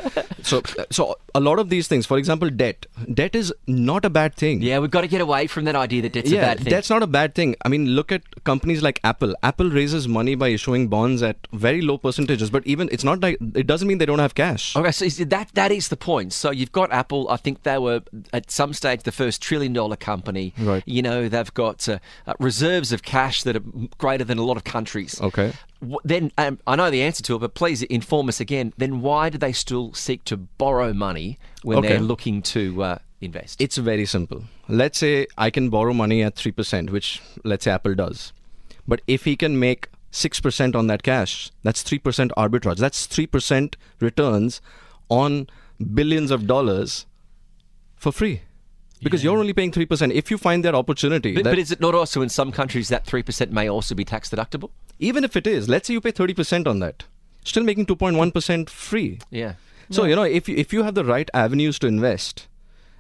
so, 0.43 0.63
so 0.91 1.17
a 1.35 1.41
lot 1.41 1.59
of 1.59 1.71
these 1.71 1.89
things. 1.89 2.07
For 2.07 2.19
example, 2.19 2.51
debt. 2.51 2.87
Debt 3.13 3.35
is 3.35 3.53
not 3.67 4.05
a 4.05 4.11
bad 4.11 4.35
thing. 4.35 4.63
yeah, 4.63 4.79
we've 4.79 4.91
got 4.91 5.03
to 5.03 5.09
get 5.09 5.21
away 5.21 5.47
from 5.47 5.65
that 5.65 5.77
idea 5.77 6.03
that 6.03 6.13
debt's 6.13 6.31
yeah, 6.31 6.41
a 6.41 6.43
bad 6.43 6.59
thing. 6.59 6.71
that's 6.71 6.91
not 6.91 7.03
a 7.03 7.07
bad 7.07 7.35
thing. 7.35 7.57
I 7.65 7.69
mean, 7.69 7.87
look 7.87 8.13
at 8.13 8.23
companies 8.45 8.83
like 8.83 9.01
Apple. 9.05 9.35
Apple 9.43 9.71
raises 9.71 10.07
money 10.07 10.35
by 10.35 10.49
issuing 10.59 10.89
bonds 10.89 11.23
at 11.23 11.37
very 11.53 11.81
low 11.81 11.97
percentages, 11.99 12.51
but 12.51 12.67
even 12.67 12.89
it's 12.91 13.05
not 13.05 13.21
like 13.21 13.39
it 13.55 13.67
doesn't 13.67 13.87
mean 13.89 13.99
they 13.99 14.07
don't 14.13 14.19
have 14.27 14.35
cash. 14.35 14.75
Okay, 14.77 14.91
so 14.99 15.05
is- 15.05 15.19
that 15.35 15.49
that 15.55 15.71
is 15.79 15.89
the 15.89 15.97
point. 15.97 16.33
So 16.33 16.51
you've 16.51 16.73
got 16.81 16.91
Apple. 16.93 17.29
I 17.31 17.37
think 17.45 17.63
they 17.63 17.79
were 17.79 18.01
at 18.33 18.51
some 18.51 18.73
stage 18.81 19.03
the 19.05 19.13
first 19.13 19.41
trillion 19.41 19.73
dollar 19.73 19.97
company. 19.97 20.47
Right. 20.59 20.83
You 20.87 21.03
know, 21.03 21.29
they've 21.29 21.55
got 21.55 21.89
uh, 21.89 21.99
uh, 22.27 22.35
reserves 22.51 22.93
of 22.93 23.03
cash 23.03 23.43
that 23.45 23.55
are 23.57 23.65
greater 23.99 24.25
than 24.25 24.39
a 24.39 24.43
lot 24.51 24.57
of 24.57 24.65
countries. 24.65 25.21
Okay. 25.21 25.53
Then 26.05 26.33
um, 26.39 26.59
I 26.67 26.75
know 26.75 26.91
the 26.91 27.03
answer 27.03 27.23
to 27.29 27.37
it, 27.37 27.39
but 27.39 27.55
please 27.55 27.83
inform 27.85 28.29
us 28.29 28.41
again. 28.41 28.73
Then 28.79 29.01
why 29.01 29.31
do 29.31 29.39
they 29.39 29.53
still 29.53 29.93
seek 29.95 30.25
to 30.25 30.37
borrow 30.37 30.93
money 30.93 31.39
when 31.63 31.79
Okay. 31.79 31.89
they're 31.91 32.01
looking 32.13 32.43
to 32.55 32.83
uh, 32.83 32.99
invest? 33.21 33.61
It's 33.61 33.77
very 33.77 34.05
simple. 34.07 34.43
Let's 34.69 34.99
say 34.99 35.29
I 35.47 35.51
can 35.51 35.71
borrow 35.71 35.93
money 35.95 36.23
at 36.25 36.35
3%, 36.35 36.91
which 36.91 37.23
let's 37.45 37.65
say 37.65 37.71
Apple 37.71 37.95
does. 37.95 38.33
But 38.89 39.03
if 39.07 39.25
he 39.25 39.37
can 39.37 39.59
make 39.61 39.89
6% 40.13 40.75
on 40.75 40.87
that 40.87 41.03
cash, 41.03 41.51
that's 41.63 41.83
3% 41.83 42.31
arbitrage. 42.37 42.79
That's 42.79 43.07
3% 43.07 43.75
returns 44.01 44.61
on 45.09 45.47
billions 45.95 46.31
of 46.31 46.47
dollars 46.47 47.07
for 47.97 48.13
free. 48.13 48.43
Because 49.03 49.23
you're 49.23 49.39
only 49.39 49.53
paying 49.53 49.71
3%. 49.71 50.13
If 50.13 50.31
you 50.31 50.39
find 50.39 50.65
that 50.65 50.75
opportunity, 50.75 51.35
but, 51.35 51.45
that- 51.45 51.51
but 51.51 51.59
is 51.59 51.71
it 51.71 51.81
not 51.81 51.95
also 51.95 52.21
in 52.21 52.29
some 52.29 52.51
countries 52.51 52.89
that 52.89 53.07
three 53.07 53.23
percent 53.23 53.53
may 53.53 53.69
also 53.69 53.95
be 53.95 54.05
tax 54.05 54.29
deductible? 54.31 54.71
even 55.01 55.23
if 55.23 55.37
it 55.37 55.47
is, 55.47 55.69
let's 55.69 55.87
say 55.87 55.93
you 55.95 56.01
pay 56.01 56.11
30% 56.11 56.67
on 56.67 56.81
that, 56.81 57.05
still 57.45 57.63
making 57.63 57.87
2.1% 57.87 58.69
free. 58.69 59.21
Yeah. 59.31 59.53
So, 59.91 60.03
you 60.07 60.17
know, 60.17 60.25
if 60.25 60.49
you, 60.49 60.57
if 60.57 60.73
you 60.73 60.83
have 60.83 60.97
the 60.97 61.05
right 61.05 61.31
avenues 61.33 61.79
to 61.79 61.87
invest 61.87 62.49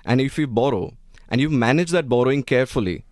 and 0.04 0.20
if 0.20 0.38
you 0.38 0.46
borrow 0.46 0.94
and 1.28 1.40
you 1.40 1.50
manage 1.50 1.90
that 1.90 2.08
borrowing 2.08 2.44
carefully, 2.44 3.04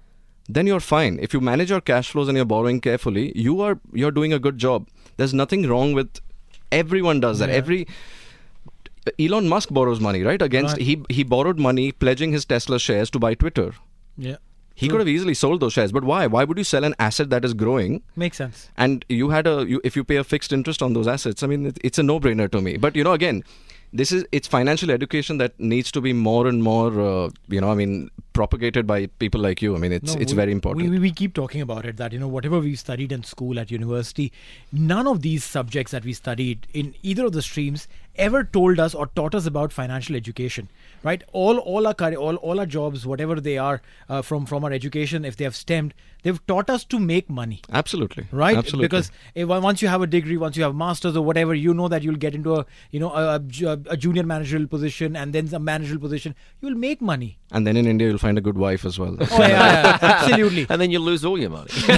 then 0.49 0.67
you're 0.67 0.81
fine. 0.81 1.19
If 1.21 1.33
you 1.35 1.41
manage 1.41 1.71
your 1.71 1.81
cash 1.81 2.11
flows 2.11 2.29
and 2.29 2.37
you're 2.37 2.45
borrowing 2.45 2.81
carefully, 2.81 3.33
you 3.37 3.61
are 3.61 3.79
you're 3.93 4.11
doing 4.11 4.33
a 4.33 4.39
good 4.39 4.59
job. 4.59 4.89
There's 5.17 5.35
nothing 5.35 5.67
wrong 5.69 5.93
with 5.93 6.21
everyone 6.73 7.21
does 7.21 7.39
that. 7.41 7.51
Every 7.51 7.87
Elon 9.21 9.49
Musk 9.49 9.71
borrows 9.71 10.01
money, 10.01 10.23
right? 10.23 10.43
Against 10.43 10.77
Right. 10.77 10.83
he 10.83 11.03
he 11.09 11.23
borrowed 11.23 11.59
money 11.59 11.93
pledging 11.93 12.33
his 12.33 12.45
Tesla 12.45 12.79
shares 12.79 13.11
to 13.11 13.19
buy 13.19 13.35
Twitter. 13.35 13.73
Yeah. 14.17 14.37
He 14.75 14.89
could 14.89 15.01
have 15.01 15.09
easily 15.09 15.33
sold 15.33 15.61
those 15.61 15.73
shares, 15.73 15.91
but 15.91 16.05
why? 16.05 16.27
Why 16.27 16.45
would 16.45 16.59
you 16.59 16.65
sell 16.65 16.85
an 16.85 16.95
asset 16.99 17.31
that 17.31 17.47
is 17.47 17.55
growing? 17.55 18.03
Makes 18.15 18.37
sense. 18.37 18.69
And 18.77 19.07
you 19.09 19.31
had 19.31 19.47
a 19.47 19.65
you, 19.67 19.81
if 19.85 19.97
you 19.97 20.05
pay 20.05 20.17
a 20.17 20.25
fixed 20.25 20.53
interest 20.53 20.83
on 20.83 20.93
those 20.93 21.09
assets, 21.09 21.43
I 21.43 21.47
mean, 21.47 21.65
it, 21.67 21.79
it's 21.83 21.99
a 21.99 22.03
no-brainer 22.03 22.51
to 22.53 22.61
me. 22.61 22.77
But 22.77 22.95
you 22.95 23.03
know, 23.03 23.13
again, 23.13 23.43
this 23.97 24.13
is 24.13 24.25
it's 24.33 24.49
financial 24.49 24.91
education 24.91 25.39
that 25.39 25.59
needs 25.59 25.91
to 25.93 26.01
be 26.01 26.13
more 26.13 26.47
and 26.47 26.63
more, 26.63 27.01
uh, 27.01 27.31
you 27.49 27.61
know, 27.61 27.71
I 27.71 27.75
mean, 27.75 28.11
propagated 28.33 28.87
by 28.87 29.07
people 29.25 29.41
like 29.41 29.63
you. 29.63 29.75
I 29.75 29.79
mean, 29.79 29.93
it's 29.93 30.15
No, 30.15 30.21
it's 30.21 30.33
we- 30.33 30.37
very 30.37 30.53
important. 30.53 30.91
We, 30.91 30.99
we, 30.99 31.11
keep 31.11 31.35
talking 31.35 31.61
about 31.61 31.87
it 31.87 31.97
that 31.97 32.13
you 32.13 32.19
know 32.19 32.29
whatever 32.29 32.61
we 32.61 32.75
studied 32.77 33.13
in 33.13 33.23
school 33.25 33.59
at 33.59 33.71
university, 33.71 34.33
none 34.73 35.07
of 35.07 35.23
these 35.23 35.45
subjects 35.45 35.93
that 35.93 36.05
we 36.05 36.13
studied 36.13 36.67
in 36.73 36.95
either 37.03 37.27
of 37.27 37.33
the 37.33 37.43
streams 37.43 37.89
ever 38.19 38.45
told 38.45 38.79
us 38.81 38.95
or 38.95 39.07
taught 39.09 39.35
us 39.35 39.47
about 39.47 39.73
financial 39.73 40.17
education. 40.17 40.69
Right? 41.03 41.23
All 41.33 41.59
all 41.59 41.87
our 41.87 41.95
curri- 41.95 42.17
all 42.19 42.37
all 42.37 42.59
our 42.61 42.67
jobs, 42.67 43.07
whatever 43.07 43.41
they 43.41 43.59
are, 43.59 43.81
uh, 44.09 44.23
from 44.23 44.47
from 44.47 44.65
our 44.65 44.73
education, 44.73 45.25
if 45.25 45.37
they 45.37 45.45
have 45.45 45.55
stemmed, 45.55 45.95
they've 46.23 46.45
taught 46.47 46.69
us 46.69 46.85
to 46.85 46.99
make 46.99 47.31
money. 47.31 47.61
Absolutely. 47.73 48.27
Right, 48.33 48.57
Absolutely. 48.57 48.89
because 48.89 49.13
if, 49.35 49.47
once 49.49 49.83
you 49.83 49.89
have 49.89 50.03
a 50.03 50.07
degree, 50.09 50.37
once 50.37 50.57
you 50.57 50.65
have 50.65 50.75
masters 50.75 51.17
or 51.17 51.25
whatever, 51.25 51.55
you 51.55 51.73
know 51.75 51.87
that 51.89 52.03
you'll 52.03 52.17
get 52.17 52.35
into 52.35 52.57
a 52.57 52.67
you 52.91 52.99
know 52.99 53.13
a, 53.13 53.41
a 53.65 53.79
a 53.91 53.97
junior 53.97 54.25
managerial 54.25 54.67
position 54.67 55.15
and 55.15 55.33
then 55.33 55.49
a 55.55 55.59
managerial 55.61 56.01
position. 56.01 56.35
You'll 56.61 56.75
make 56.89 57.01
money. 57.01 57.39
and 57.53 57.67
then 57.67 57.77
in 57.77 57.87
India, 57.87 58.09
you'll 58.09 58.19
find 58.19 58.39
a 58.39 58.41
good 58.41 58.59
wife 58.59 58.85
as 58.85 58.99
well. 58.99 59.17
Oh 59.21 59.27
yeah, 59.39 59.49
yeah, 59.49 59.99
absolutely. 60.03 60.67
And 60.71 60.81
then 60.81 60.91
you'll 60.91 61.03
lose 61.11 61.25
all 61.25 61.39
your 61.39 61.51
money. 61.51 61.71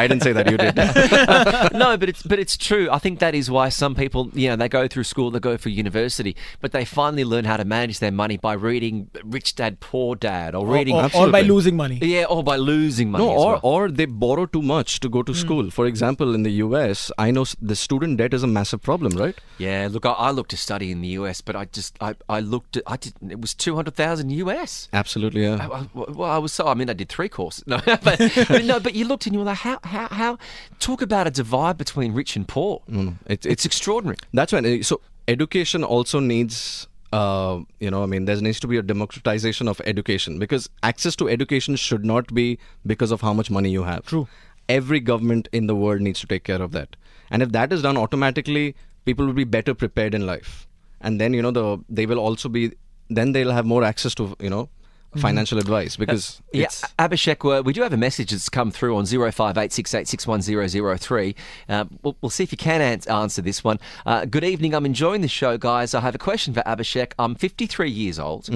I 0.00 0.06
didn't 0.08 0.22
say 0.22 0.32
that. 0.32 0.50
You 0.50 0.56
did. 0.56 0.76
no, 1.84 1.96
but 1.96 2.08
it's 2.08 2.22
but 2.22 2.38
it's 2.38 2.56
true. 2.56 2.88
I 2.90 2.98
think 2.98 3.18
that 3.18 3.34
is 3.34 3.50
why 3.50 3.68
some 3.70 3.94
people, 3.94 4.30
you 4.34 4.48
know, 4.50 4.56
they 4.56 4.68
go 4.68 4.86
through 4.86 5.04
school, 5.14 5.30
they 5.30 5.40
go 5.50 5.56
for 5.64 5.68
university, 5.84 6.34
but 6.60 6.72
they 6.72 6.84
finally 6.84 7.24
learn 7.32 7.44
how 7.50 7.56
to 7.62 7.64
manage 7.64 7.98
their 8.04 8.10
money 8.22 8.36
by 8.36 8.54
reading 8.68 8.94
Rich 9.36 9.54
Dad 9.60 9.78
Poor 9.88 10.16
Dad 10.16 10.54
or 10.58 10.66
reading 10.66 10.96
or, 10.96 11.08
or 11.14 11.30
by 11.30 11.42
losing 11.42 11.76
money. 11.76 11.98
yeah, 12.02 12.24
or 12.24 12.42
by 12.42 12.56
losing 12.56 13.10
money. 13.12 13.24
No, 13.24 13.30
as 13.34 13.42
or, 13.44 13.52
well. 13.52 13.60
or 13.62 13.82
they 14.00 14.06
borrow 14.06 14.46
too 14.46 14.62
much 14.62 14.98
to 15.00 15.08
go 15.08 15.22
to 15.22 15.34
school. 15.42 15.70
For 15.70 15.86
example, 15.86 16.34
in 16.34 16.42
the 16.42 16.54
US, 16.66 17.12
I 17.26 17.30
know 17.30 17.44
the 17.72 17.76
student 17.76 18.16
debt 18.18 18.34
is 18.34 18.42
a 18.42 18.48
massive 18.58 18.82
problem, 18.82 19.16
right? 19.24 19.36
yeah. 19.58 19.88
Look, 19.90 20.04
I, 20.06 20.12
I 20.28 20.30
looked 20.32 20.50
to 20.50 20.56
study 20.56 20.90
in 20.90 21.00
the 21.00 21.12
US, 21.20 21.40
but 21.40 21.54
I 21.54 21.64
just 21.66 21.96
I, 22.00 22.14
I 22.28 22.40
looked 22.40 22.76
at 22.78 22.82
I 22.86 22.96
did 22.96 23.14
it 23.36 23.40
was 23.40 23.54
two 23.54 23.74
hundred 23.76 23.94
thousand 23.94 24.30
US. 24.44 24.88
Absolutely, 24.92 25.42
yeah. 25.48 25.58
I- 25.70 25.78
I- 25.80 25.88
Well, 26.18 26.30
I 26.30 26.38
was 26.38 26.52
so. 26.52 26.66
I 26.66 26.74
mean, 26.74 26.90
I 26.90 26.96
did 27.02 27.08
three 27.08 27.28
courses. 27.28 27.62
No, 27.74 27.78
but, 27.86 28.02
but 28.02 28.64
no, 28.72 28.80
but 28.80 28.94
you 28.98 29.04
looked 29.10 29.26
and 29.26 29.34
you 29.34 29.38
were 29.40 29.50
like, 29.52 29.58
how, 29.68 29.78
how, 29.94 30.06
how? 30.08 30.38
Talk 30.80 31.00
about 31.02 31.26
a 31.26 31.30
divide 31.30 31.76
between 31.84 32.12
rich 32.20 32.34
and 32.36 32.46
poor. 32.48 32.82
Mm, 32.90 33.14
it- 33.26 33.46
It's 33.46 33.64
extraordinary. 33.70 34.16
That's 34.32 34.52
when. 34.52 34.64
uh, 34.66 34.82
So 34.82 35.00
education 35.28 35.84
also 35.84 36.20
needs. 36.20 36.88
Uh, 37.12 37.60
you 37.78 37.90
know, 37.90 38.02
I 38.02 38.06
mean, 38.06 38.24
there 38.24 38.40
needs 38.40 38.58
to 38.60 38.66
be 38.66 38.76
a 38.76 38.82
democratization 38.82 39.68
of 39.68 39.80
education 39.84 40.38
because 40.40 40.68
access 40.82 41.14
to 41.16 41.28
education 41.28 41.76
should 41.76 42.04
not 42.04 42.34
be 42.34 42.58
because 42.84 43.12
of 43.12 43.20
how 43.20 43.32
much 43.32 43.50
money 43.50 43.70
you 43.70 43.84
have. 43.84 44.04
True. 44.04 44.26
Every 44.68 44.98
government 44.98 45.48
in 45.52 45.68
the 45.68 45.76
world 45.76 46.00
needs 46.00 46.20
to 46.20 46.26
take 46.26 46.42
care 46.42 46.60
of 46.60 46.72
that, 46.72 46.96
and 47.30 47.42
if 47.42 47.52
that 47.52 47.72
is 47.72 47.82
done 47.82 47.96
automatically, 47.96 48.74
people 49.04 49.26
will 49.26 49.34
be 49.34 49.44
better 49.44 49.74
prepared 49.74 50.14
in 50.14 50.26
life, 50.26 50.66
and 51.00 51.20
then 51.20 51.34
you 51.34 51.42
know 51.42 51.50
the 51.50 51.78
they 51.88 52.06
will 52.06 52.18
also 52.18 52.48
be 52.48 52.72
then 53.10 53.32
they'll 53.32 53.52
have 53.52 53.66
more 53.66 53.84
access 53.84 54.14
to 54.14 54.34
you 54.40 54.50
know 54.50 54.68
financial 55.16 55.58
advice 55.58 55.96
because 55.96 56.40
Yeah, 56.52 56.64
it's 56.64 56.82
Abhishek, 56.98 57.58
uh, 57.58 57.62
we 57.62 57.72
do 57.72 57.82
have 57.82 57.92
a 57.92 57.96
message 57.96 58.30
that's 58.30 58.48
come 58.48 58.70
through 58.70 58.96
on 58.96 59.04
0586861003. 59.04 61.34
Uh, 61.68 61.84
we'll, 62.02 62.16
we'll 62.20 62.30
see 62.30 62.44
if 62.44 62.52
you 62.52 62.58
can 62.58 62.80
ans- 62.80 63.06
answer 63.06 63.42
this 63.42 63.64
one. 63.64 63.78
Uh, 64.06 64.24
good 64.24 64.44
evening. 64.44 64.74
I'm 64.74 64.86
enjoying 64.86 65.20
the 65.20 65.28
show, 65.28 65.58
guys. 65.58 65.94
I 65.94 66.00
have 66.00 66.14
a 66.14 66.18
question 66.18 66.54
for 66.54 66.62
Abhishek. 66.62 67.12
I'm 67.18 67.34
53 67.34 67.90
years 67.90 68.18
old. 68.18 68.48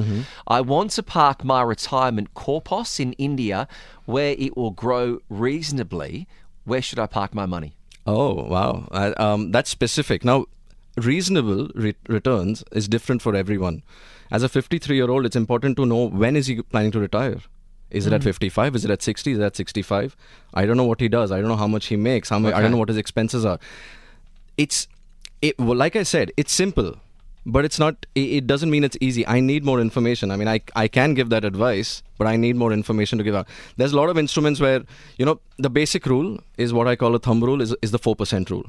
I 0.46 0.60
want 0.60 0.92
to 0.92 1.02
park 1.02 1.44
my 1.44 1.62
retirement 1.62 2.34
corpus 2.34 3.00
in 3.00 3.12
India 3.14 3.66
where 4.04 4.34
it 4.38 4.56
will 4.56 4.70
grow 4.70 5.20
reasonably. 5.28 6.26
Where 6.64 6.82
should 6.82 6.98
I 6.98 7.06
park 7.06 7.34
my 7.34 7.46
money? 7.46 7.74
Oh 8.06 8.34
wow, 8.34 8.88
uh, 8.90 9.12
um, 9.18 9.50
that's 9.52 9.68
specific. 9.68 10.24
Now, 10.24 10.46
reasonable 10.96 11.68
re- 11.74 11.94
returns 12.08 12.64
is 12.72 12.88
different 12.88 13.20
for 13.20 13.36
everyone. 13.36 13.82
As 14.30 14.42
a 14.42 14.48
53-year-old, 14.48 15.26
it's 15.26 15.36
important 15.36 15.76
to 15.76 15.86
know 15.86 16.08
when 16.08 16.36
is 16.36 16.46
he 16.46 16.62
planning 16.62 16.90
to 16.92 17.00
retire. 17.00 17.38
Is 17.90 18.06
it 18.06 18.12
at 18.12 18.20
mm-hmm. 18.20 18.28
55? 18.28 18.76
Is 18.76 18.84
it 18.84 18.90
at 18.90 19.02
60? 19.02 19.32
Is 19.32 19.38
it 19.38 19.42
at 19.42 19.56
65? 19.56 20.16
I 20.52 20.66
don't 20.66 20.76
know 20.76 20.84
what 20.84 21.00
he 21.00 21.08
does. 21.08 21.32
I 21.32 21.38
don't 21.40 21.48
know 21.48 21.56
how 21.56 21.66
much 21.66 21.86
he 21.86 21.96
makes. 21.96 22.28
How 22.28 22.38
much? 22.38 22.52
I 22.52 22.60
don't 22.60 22.70
know 22.70 22.76
what 22.76 22.88
his 22.88 22.98
expenses 22.98 23.44
are. 23.44 23.58
It's, 24.58 24.88
it. 25.40 25.58
Well, 25.58 25.76
like 25.76 25.96
I 25.96 26.02
said, 26.02 26.30
it's 26.36 26.52
simple, 26.52 26.96
but 27.46 27.64
it's 27.64 27.78
not. 27.78 28.04
It, 28.14 28.46
doesn't 28.46 28.70
mean 28.70 28.84
it's 28.84 28.98
easy. 29.00 29.26
I 29.26 29.40
need 29.40 29.64
more 29.64 29.80
information. 29.80 30.30
I 30.30 30.36
mean, 30.36 30.48
I 30.48 30.60
I 30.76 30.86
can 30.88 31.14
give 31.14 31.30
that 31.30 31.44
advice, 31.46 32.02
but 32.18 32.26
I 32.26 32.36
need 32.36 32.56
more 32.56 32.72
information 32.72 33.16
to 33.18 33.24
give 33.24 33.34
out. 33.34 33.48
There's 33.78 33.92
a 33.92 33.96
lot 33.96 34.10
of 34.10 34.18
instruments 34.18 34.60
where 34.60 34.82
you 35.16 35.24
know 35.24 35.40
the 35.56 35.70
basic 35.70 36.04
rule 36.04 36.40
is 36.58 36.74
what 36.74 36.86
I 36.88 36.96
call 36.96 37.14
a 37.14 37.18
thumb 37.18 37.42
rule 37.42 37.62
is 37.62 37.74
is 37.80 37.90
the 37.92 37.98
four 37.98 38.14
percent 38.16 38.50
rule. 38.50 38.66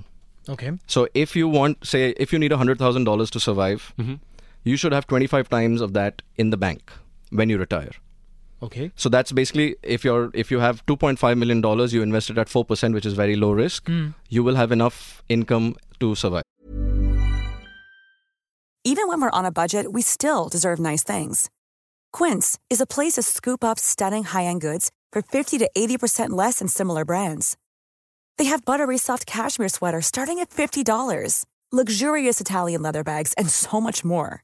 Okay. 0.48 0.72
So 0.88 1.08
if 1.13 1.36
you 1.36 1.48
want, 1.48 1.86
say, 1.86 2.13
if 2.18 2.32
you 2.32 2.39
need 2.39 2.51
hundred 2.54 2.80
thousand 2.80 3.04
dollars 3.04 3.30
to 3.32 3.39
survive, 3.39 3.94
mm-hmm. 4.00 4.16
You 4.63 4.78
should 4.78 4.92
have 4.92 5.08
twenty 5.08 5.28
five 5.28 5.50
times 5.50 5.82
of 5.82 5.94
that 5.94 6.22
in 6.38 6.50
the 6.50 6.58
bank 6.58 6.92
when 7.30 7.50
you 7.50 7.58
retire. 7.58 7.92
Okay. 8.62 8.92
So 8.96 9.08
that's 9.10 9.32
basically 9.32 9.75
if 9.84 10.04
you're 10.04 10.32
if 10.34 10.51
you 10.51 10.60
have 10.60 10.86
two 10.86 10.98
point 10.98 11.20
five 11.20 11.38
million 11.38 11.62
dollars, 11.62 11.94
you 11.94 12.01
invested 12.01 12.38
at 12.38 12.50
four 12.50 12.66
percent, 12.66 12.94
which 12.94 13.06
is 13.06 13.13
very 13.13 13.36
low 13.36 13.51
risk. 13.51 13.88
Hmm. 13.88 14.10
You 14.28 14.44
will 14.44 14.56
have 14.56 14.72
enough 14.72 15.24
income 15.30 15.75
to 16.00 16.16
survive. 16.16 16.44
Even 18.86 19.08
when 19.08 19.22
we're 19.22 19.30
on 19.32 19.46
a 19.46 19.51
budget, 19.51 19.92
we 19.92 20.01
still 20.01 20.48
deserve 20.48 20.80
nice 20.80 21.04
things. 21.04 21.50
Quince 22.13 22.58
is 22.70 22.82
a 22.82 22.86
place 22.88 23.13
to 23.13 23.22
scoop 23.22 23.63
up 23.63 23.78
stunning 23.78 24.24
high-end 24.24 24.62
goods 24.62 24.89
for 25.12 25.22
50 25.22 25.58
to 25.60 25.70
80% 25.78 26.30
less 26.30 26.60
than 26.60 26.68
similar 26.68 27.06
brands. 27.06 27.58
They 28.38 28.46
have 28.46 28.66
buttery 28.66 28.98
soft 28.98 29.25
cashmere 29.25 29.70
sweaters 29.70 30.06
starting 30.06 30.39
at 30.39 30.50
$50, 30.50 31.46
luxurious 31.72 32.39
Italian 32.42 32.82
leather 32.82 33.04
bags, 33.04 33.34
and 33.34 33.50
so 33.50 33.82
much 33.82 34.06
more. 34.06 34.44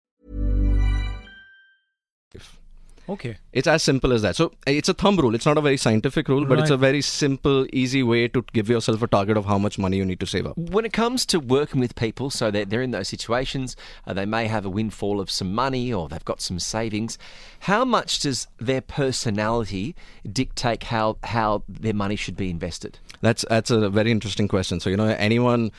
Okay. 3.11 3.35
It's 3.51 3.67
as 3.67 3.83
simple 3.83 4.13
as 4.13 4.21
that. 4.21 4.37
So 4.37 4.53
it's 4.65 4.87
a 4.87 4.93
thumb 4.93 5.17
rule. 5.17 5.35
It's 5.35 5.45
not 5.45 5.57
a 5.57 5.61
very 5.61 5.75
scientific 5.75 6.29
rule, 6.29 6.45
but 6.45 6.59
it's 6.59 6.69
a 6.69 6.77
very 6.77 7.01
simple, 7.01 7.67
easy 7.73 8.03
way 8.03 8.29
to 8.29 8.45
give 8.53 8.69
yourself 8.69 9.01
a 9.01 9.07
target 9.07 9.35
of 9.35 9.43
how 9.43 9.57
much 9.57 9.77
money 9.77 9.97
you 9.97 10.05
need 10.05 10.21
to 10.21 10.25
save 10.25 10.47
up. 10.47 10.57
When 10.57 10.85
it 10.85 10.93
comes 10.93 11.25
to 11.25 11.41
working 11.41 11.81
with 11.81 11.93
people, 11.95 12.29
so 12.29 12.49
they're, 12.49 12.63
they're 12.63 12.81
in 12.81 12.91
those 12.91 13.09
situations, 13.09 13.75
uh, 14.07 14.13
they 14.13 14.25
may 14.25 14.47
have 14.47 14.65
a 14.65 14.69
windfall 14.69 15.19
of 15.19 15.29
some 15.29 15.53
money 15.53 15.91
or 15.91 16.07
they've 16.07 16.23
got 16.23 16.39
some 16.39 16.57
savings. 16.57 17.17
How 17.59 17.83
much 17.83 18.19
does 18.19 18.47
their 18.59 18.79
personality 18.79 19.93
dictate 20.31 20.83
how, 20.83 21.17
how 21.23 21.63
their 21.67 21.93
money 21.93 22.15
should 22.15 22.37
be 22.37 22.49
invested? 22.49 22.97
That's 23.19 23.43
that's 23.49 23.69
a 23.69 23.89
very 23.89 24.09
interesting 24.09 24.47
question. 24.47 24.79
So 24.79 24.89
you 24.89 24.95
know, 24.97 25.07
anyone. 25.07 25.71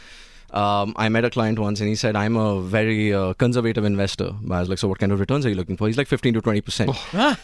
Um, 0.52 0.92
I 0.96 1.08
met 1.08 1.24
a 1.24 1.30
client 1.30 1.58
once, 1.58 1.80
and 1.80 1.88
he 1.88 1.94
said, 1.94 2.14
"I'm 2.14 2.36
a 2.36 2.60
very 2.60 3.12
uh, 3.14 3.32
conservative 3.34 3.84
investor." 3.84 4.30
I 4.50 4.60
was 4.60 4.68
like, 4.68 4.78
"So 4.78 4.88
what 4.88 4.98
kind 4.98 5.12
of 5.12 5.20
returns 5.20 5.46
are 5.46 5.48
you 5.48 5.54
looking 5.54 5.76
for?" 5.76 5.86
He's 5.86 5.96
like, 5.96 6.08
"15 6.08 6.34
to 6.34 6.40
20 6.42 6.60
percent." 6.60 6.90
Ah, 7.14 7.38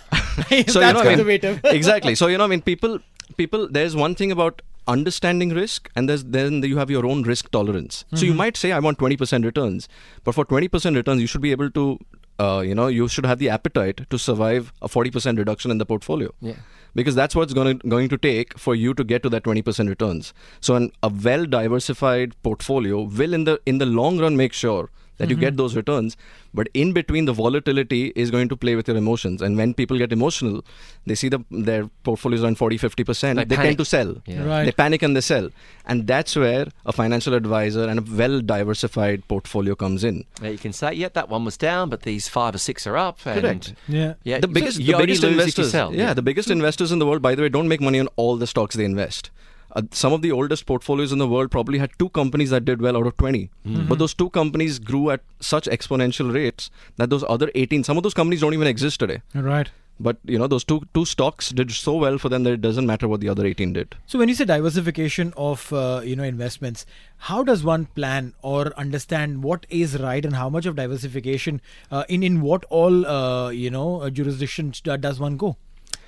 so 0.49 0.57
you 0.57 0.62
that's 0.65 0.75
know, 0.77 0.88
I 0.91 0.93
mean- 0.95 1.05
conservative. 1.05 1.61
exactly. 1.65 2.15
So 2.15 2.27
you 2.27 2.38
know, 2.38 2.45
I 2.45 2.49
mean, 2.49 2.62
people, 2.62 2.99
people. 3.37 3.69
There's 3.69 3.97
one 3.97 4.15
thing 4.15 4.31
about 4.31 4.61
understanding 4.87 5.50
risk, 5.50 5.91
and 5.97 6.09
there's 6.09 6.25
then 6.25 6.62
you 6.62 6.79
have 6.79 6.91
your 6.91 7.07
own 7.07 7.23
risk 7.23 7.50
tolerance. 7.50 8.05
So 8.15 8.25
you 8.27 8.35
might 8.35 8.57
say, 8.57 8.73
"I 8.73 8.79
want 8.79 8.99
20% 8.99 9.45
returns," 9.45 9.88
but 10.25 10.35
for 10.35 10.45
20% 10.45 10.97
returns, 10.97 11.21
you 11.21 11.27
should 11.27 11.43
be 11.43 11.50
able 11.50 11.71
to, 11.71 11.99
uh, 12.38 12.62
you 12.65 12.75
know, 12.75 12.87
you 12.88 13.09
should 13.09 13.27
have 13.27 13.38
the 13.38 13.49
appetite 13.49 14.03
to 14.11 14.19
survive 14.19 14.73
a 14.83 14.88
40% 14.88 15.38
reduction 15.38 15.71
in 15.71 15.79
the 15.79 15.87
portfolio. 15.87 16.33
Yeah. 16.41 16.55
Because 16.95 17.14
that's 17.14 17.35
what's 17.35 17.52
going 17.52 17.78
to, 17.78 17.88
going 17.88 18.09
to 18.09 18.18
take 18.18 18.59
for 18.59 18.75
you 18.75 18.95
to 18.95 19.04
get 19.04 19.23
to 19.23 19.28
that 19.28 19.45
20% 19.45 19.88
returns. 19.88 20.33
So 20.61 20.75
an, 20.75 20.92
a 21.02 21.09
well 21.09 21.47
diversified 21.47 22.40
portfolio 22.42 23.02
will 23.02 23.35
in 23.35 23.45
the 23.45 23.61
in 23.66 23.78
the 23.78 23.87
long 23.87 24.18
run 24.18 24.37
make 24.37 24.52
sure 24.52 24.90
that 25.19 25.29
you 25.29 25.37
mm-hmm. 25.37 25.45
get 25.45 25.57
those 25.57 25.77
returns 25.77 26.17
but 26.55 26.69
in 26.75 26.93
between 26.93 27.25
the 27.27 27.33
volatility 27.33 28.13
is 28.17 28.31
going 28.31 28.49
to 28.49 28.57
play 28.57 28.75
with 28.75 28.89
your 28.89 28.97
emotions 28.97 29.43
and 29.43 29.57
when 29.57 29.75
people 29.75 29.99
get 29.99 30.13
emotional 30.13 30.65
they 31.07 31.15
see 31.15 31.29
the 31.29 31.45
their 31.51 31.89
portfolios 32.03 32.43
are 32.45 32.49
in 32.49 32.55
40 32.55 32.79
50% 32.79 33.37
They 33.37 33.45
they, 33.45 33.57
tend 33.57 33.79
to 33.79 33.85
sell 33.85 34.17
Yeah. 34.27 34.45
Right. 34.45 34.65
they 34.65 34.73
panic 34.73 35.03
and 35.03 35.17
they 35.17 35.21
sell 35.21 35.51
and 35.87 36.07
that's 36.07 36.37
where 36.37 36.67
a 36.87 36.93
financial 36.93 37.35
advisor 37.35 37.89
and 37.89 37.99
a 38.01 38.05
well 38.23 38.41
diversified 38.41 39.27
portfolio 39.29 39.75
comes 39.75 40.05
in 40.05 40.25
Now 40.41 40.49
you 40.49 40.59
can 40.59 40.73
say, 40.73 40.93
yeah, 40.93 41.09
that 41.15 41.29
one 41.29 41.45
was 41.45 41.57
down, 41.57 41.89
but 41.91 42.03
these 42.03 42.29
five 42.29 42.55
or 42.55 42.59
six 42.59 42.87
are 42.87 42.97
up. 42.97 43.19
And, 43.27 43.43
Correct. 43.43 43.75
Yeah. 43.89 44.15
Yeah, 44.25 44.39
the 44.39 44.49
biggest, 44.49 44.79
you 44.79 44.93
the 44.93 44.99
biggest 44.99 45.23
lose 45.23 45.33
if 45.33 45.37
you 45.37 45.41
investors, 45.41 45.71
sell. 45.71 45.95
yeah, 45.95 46.15
the 46.15 46.23
biggest 46.23 46.51
investors 46.51 46.93
in 46.93 46.99
the 46.99 47.07
world, 47.07 47.23
by 47.23 47.35
the 47.35 47.43
way, 47.43 47.49
don't 47.49 47.69
make 47.69 47.81
money 47.81 48.01
on 48.01 48.09
all 48.17 48.37
the 48.37 48.47
stocks 48.47 48.77
they 48.77 48.85
invest. 48.85 49.31
Uh, 49.73 49.83
some 49.91 50.13
of 50.13 50.23
the 50.23 50.33
oldest 50.33 50.67
portfolios 50.67 51.13
in 51.13 51.19
the 51.19 51.29
world 51.29 51.51
probably 51.51 51.79
had 51.79 51.91
two 51.99 52.09
companies 52.11 52.51
that 52.51 52.65
did 52.65 52.81
well 52.81 52.97
out 52.97 53.07
of 53.07 53.17
20. 53.17 53.51
But 53.65 53.99
those 53.99 54.15
two 54.15 54.31
companies 54.31 54.79
grew 54.79 55.11
at 55.11 55.21
such 55.41 55.67
exponential 55.67 56.33
rates 56.33 56.71
that 56.97 57.11
those 57.11 57.25
other 57.29 57.51
18, 57.55 57.85
some 57.85 57.97
of 57.97 58.03
those 58.03 58.15
companies 58.15 58.41
don't 58.41 58.55
even 58.55 58.67
exist 58.67 58.99
today. 59.01 59.21
Right. 59.35 59.69
But 60.01 60.19
you 60.25 60.39
know 60.39 60.47
those 60.47 60.63
two 60.63 60.83
two 60.95 61.05
stocks 61.05 61.49
did 61.51 61.73
so 61.73 61.97
well 61.97 62.19
for 62.19 62.29
them 62.29 62.45
that 62.45 62.53
it 62.53 62.61
doesn't 62.61 62.87
matter 62.87 63.09
what 63.09 63.21
the 63.21 63.29
other 63.29 63.45
18 63.45 63.73
did. 63.73 63.97
So 64.07 64.17
when 64.19 64.29
you 64.29 64.35
say 64.37 64.45
diversification 64.45 65.33
of 65.37 65.73
uh, 65.73 66.03
you 66.05 66.15
know 66.15 66.23
investments, 66.23 66.87
how 67.17 67.43
does 67.43 67.65
one 67.65 67.87
plan 67.87 68.35
or 68.41 68.73
understand 68.79 69.43
what 69.43 69.67
is 69.69 69.99
right 69.99 70.25
and 70.25 70.37
how 70.37 70.49
much 70.49 70.67
of 70.67 70.77
diversification 70.77 71.61
uh, 71.91 72.05
in 72.09 72.23
in 72.23 72.43
what 72.43 72.65
all 72.71 73.07
uh, 73.07 73.51
you 73.51 73.71
know 73.71 74.03
uh, 74.03 74.11
jurisdictions 74.11 74.81
does 74.81 75.19
one 75.19 75.37
go? 75.37 75.57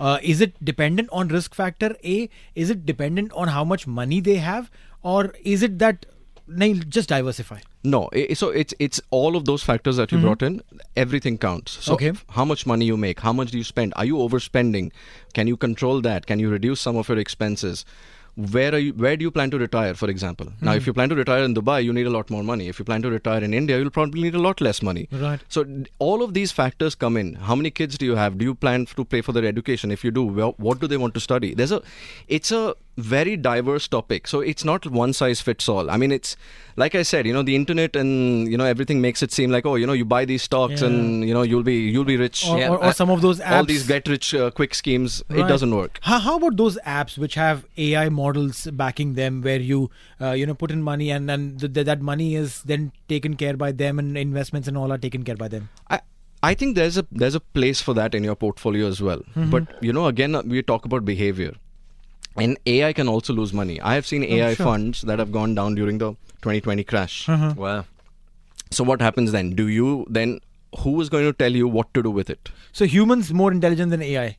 Uh, 0.00 0.18
is 0.22 0.40
it 0.40 0.62
dependent 0.64 1.08
on 1.12 1.28
risk 1.28 1.54
factor 1.54 1.94
A? 2.02 2.28
Is 2.54 2.70
it 2.70 2.86
dependent 2.86 3.32
on 3.32 3.48
how 3.48 3.64
much 3.64 3.86
money 3.86 4.20
they 4.20 4.36
have, 4.36 4.70
or 5.02 5.34
is 5.44 5.62
it 5.62 5.78
that 5.78 6.06
nahi, 6.48 6.88
just 6.88 7.10
diversify? 7.10 7.58
No, 7.82 8.08
so 8.34 8.48
it's 8.50 8.74
it's 8.78 9.00
all 9.10 9.36
of 9.36 9.44
those 9.44 9.62
factors 9.62 9.96
that 9.96 10.12
you 10.12 10.18
brought 10.20 10.42
in. 10.42 10.62
Everything 10.96 11.38
counts. 11.38 11.76
So 11.88 11.94
Okay. 11.94 12.12
how 12.38 12.44
much 12.44 12.66
money 12.66 12.84
you 12.92 12.96
make, 12.96 13.20
how 13.20 13.32
much 13.32 13.50
do 13.50 13.58
you 13.58 13.64
spend? 13.64 13.94
Are 13.96 14.04
you 14.04 14.16
overspending? 14.16 14.90
Can 15.32 15.46
you 15.52 15.56
control 15.56 16.02
that? 16.02 16.26
Can 16.26 16.38
you 16.38 16.50
reduce 16.50 16.80
some 16.80 16.96
of 16.96 17.08
your 17.08 17.18
expenses? 17.18 17.84
Where 18.36 18.74
are 18.74 18.78
you? 18.78 18.92
Where 18.92 19.16
do 19.16 19.22
you 19.22 19.30
plan 19.30 19.50
to 19.50 19.58
retire, 19.58 19.94
for 19.94 20.08
example? 20.08 20.46
Now, 20.60 20.72
if 20.72 20.84
hmm. 20.84 20.90
you 20.90 20.94
plan 20.94 21.08
to 21.10 21.14
retire 21.14 21.42
in 21.44 21.54
Dubai, 21.54 21.82
you 21.84 21.92
need 21.92 22.06
a 22.06 22.10
lot 22.10 22.30
more 22.30 22.42
money. 22.42 22.68
If 22.68 22.78
you 22.78 22.84
plan 22.84 23.02
to 23.02 23.10
retire 23.10 23.42
in 23.42 23.54
India, 23.54 23.78
you'll 23.78 23.90
probably 23.90 24.22
need 24.22 24.34
a 24.34 24.40
lot 24.40 24.60
less 24.60 24.82
money. 24.82 25.08
Right. 25.12 25.40
So 25.48 25.64
d- 25.64 25.86
all 25.98 26.22
of 26.22 26.34
these 26.34 26.52
factors 26.52 26.94
come 26.94 27.16
in. 27.16 27.34
How 27.34 27.54
many 27.54 27.70
kids 27.70 27.98
do 27.98 28.06
you 28.06 28.16
have? 28.16 28.38
Do 28.38 28.44
you 28.44 28.54
plan 28.54 28.86
to 28.86 29.04
pay 29.04 29.20
for 29.20 29.32
their 29.32 29.44
education? 29.44 29.90
If 29.90 30.04
you 30.04 30.10
do, 30.10 30.24
well, 30.24 30.54
what 30.58 30.80
do 30.80 30.86
they 30.86 30.96
want 30.96 31.14
to 31.14 31.20
study? 31.20 31.54
There's 31.54 31.72
a, 31.72 31.82
it's 32.28 32.52
a 32.52 32.74
very 32.96 33.36
diverse 33.36 33.88
topic. 33.88 34.26
So 34.26 34.40
it's 34.40 34.64
not 34.64 34.86
one 34.86 35.12
size 35.12 35.40
fits 35.40 35.68
all. 35.68 35.90
I 35.90 35.96
mean, 35.96 36.12
it's 36.12 36.36
like 36.76 36.94
I 36.94 37.02
said, 37.02 37.26
you 37.26 37.32
know, 37.32 37.42
the 37.42 37.56
internet 37.56 37.96
and 37.96 38.50
you 38.50 38.56
know 38.58 38.64
everything 38.64 39.00
makes 39.00 39.22
it 39.22 39.32
seem 39.32 39.50
like 39.50 39.64
oh, 39.66 39.74
you 39.76 39.86
know, 39.86 39.92
you 39.92 40.04
buy 40.04 40.24
these 40.24 40.42
stocks 40.42 40.80
Yeah. 40.82 40.88
and 40.88 41.26
you 41.28 41.32
know 41.34 41.42
you'll 41.42 41.62
be 41.62 41.74
you'll 41.74 42.04
be 42.04 42.16
rich. 42.16 42.46
Or, 42.46 42.58
Yeah, 42.58 42.68
or, 42.70 42.76
or 42.78 42.84
Uh, 42.84 42.92
some 42.92 43.10
of 43.10 43.20
those 43.22 43.40
apps. 43.40 43.56
All 43.56 43.64
these 43.64 43.86
get 43.86 44.08
rich 44.08 44.34
uh, 44.34 44.50
quick 44.50 44.74
schemes. 44.74 45.22
It 45.30 45.46
doesn't 45.48 45.74
work. 45.74 45.98
How, 46.02 46.18
how 46.18 46.36
about 46.36 46.56
those 46.56 46.78
apps 46.86 47.16
which 47.18 47.34
have 47.34 47.64
AI 47.78 48.08
models 48.08 48.66
backing 48.72 49.14
them, 49.14 49.40
where 49.42 49.60
you 49.60 49.90
uh, 50.20 50.32
you 50.32 50.46
know 50.46 50.54
put 50.54 50.70
in 50.70 50.82
money 50.82 51.10
and 51.10 51.28
then 51.28 51.56
th- 51.58 51.72
th- 51.72 51.86
that 51.86 52.00
money 52.02 52.34
is 52.34 52.62
then 52.62 52.92
taken 53.08 53.34
care 53.36 53.56
by 53.56 53.72
them 53.72 53.98
and 53.98 54.16
investments 54.18 54.68
and 54.68 54.76
all 54.76 54.92
are 54.92 54.98
taken 54.98 55.22
care 55.24 55.36
by 55.36 55.48
them. 55.48 55.68
I 55.88 56.00
I 56.42 56.54
think 56.54 56.74
there's 56.74 56.96
a 56.96 57.06
there's 57.12 57.34
a 57.34 57.40
place 57.40 57.80
for 57.82 57.94
that 57.94 58.14
in 58.14 58.24
your 58.24 58.34
portfolio 58.34 58.86
as 58.88 59.00
well. 59.02 59.18
Mm-hmm. 59.18 59.50
But 59.50 59.82
you 59.82 59.92
know, 59.92 60.06
again, 60.06 60.34
uh, 60.34 60.42
we 60.44 60.62
talk 60.62 60.84
about 60.86 61.04
behavior, 61.04 61.52
and 62.36 62.58
AI 62.66 62.92
can 62.92 63.08
also 63.08 63.32
lose 63.32 63.52
money. 63.52 63.80
I 63.80 63.94
have 63.94 64.06
seen 64.06 64.22
AI 64.24 64.50
Oh, 64.50 64.54
sure. 64.54 64.66
funds 64.66 65.02
that 65.02 65.18
have 65.18 65.32
gone 65.32 65.54
down 65.54 65.74
during 65.74 65.98
the 65.98 66.10
2020 66.42 66.84
crash. 66.84 67.28
Wow. 67.28 67.84
So 68.70 68.84
what 68.84 69.00
happens 69.00 69.32
then? 69.32 69.50
Do 69.50 69.68
you 69.68 70.06
then? 70.08 70.40
Who 70.80 71.00
is 71.00 71.08
going 71.08 71.24
to 71.24 71.32
tell 71.32 71.50
you 71.52 71.66
what 71.66 71.92
to 71.94 72.02
do 72.02 72.10
with 72.10 72.30
it? 72.30 72.48
So 72.72 72.84
humans 72.84 73.32
more 73.32 73.50
intelligent 73.50 73.90
than 73.90 74.02
AI. 74.02 74.36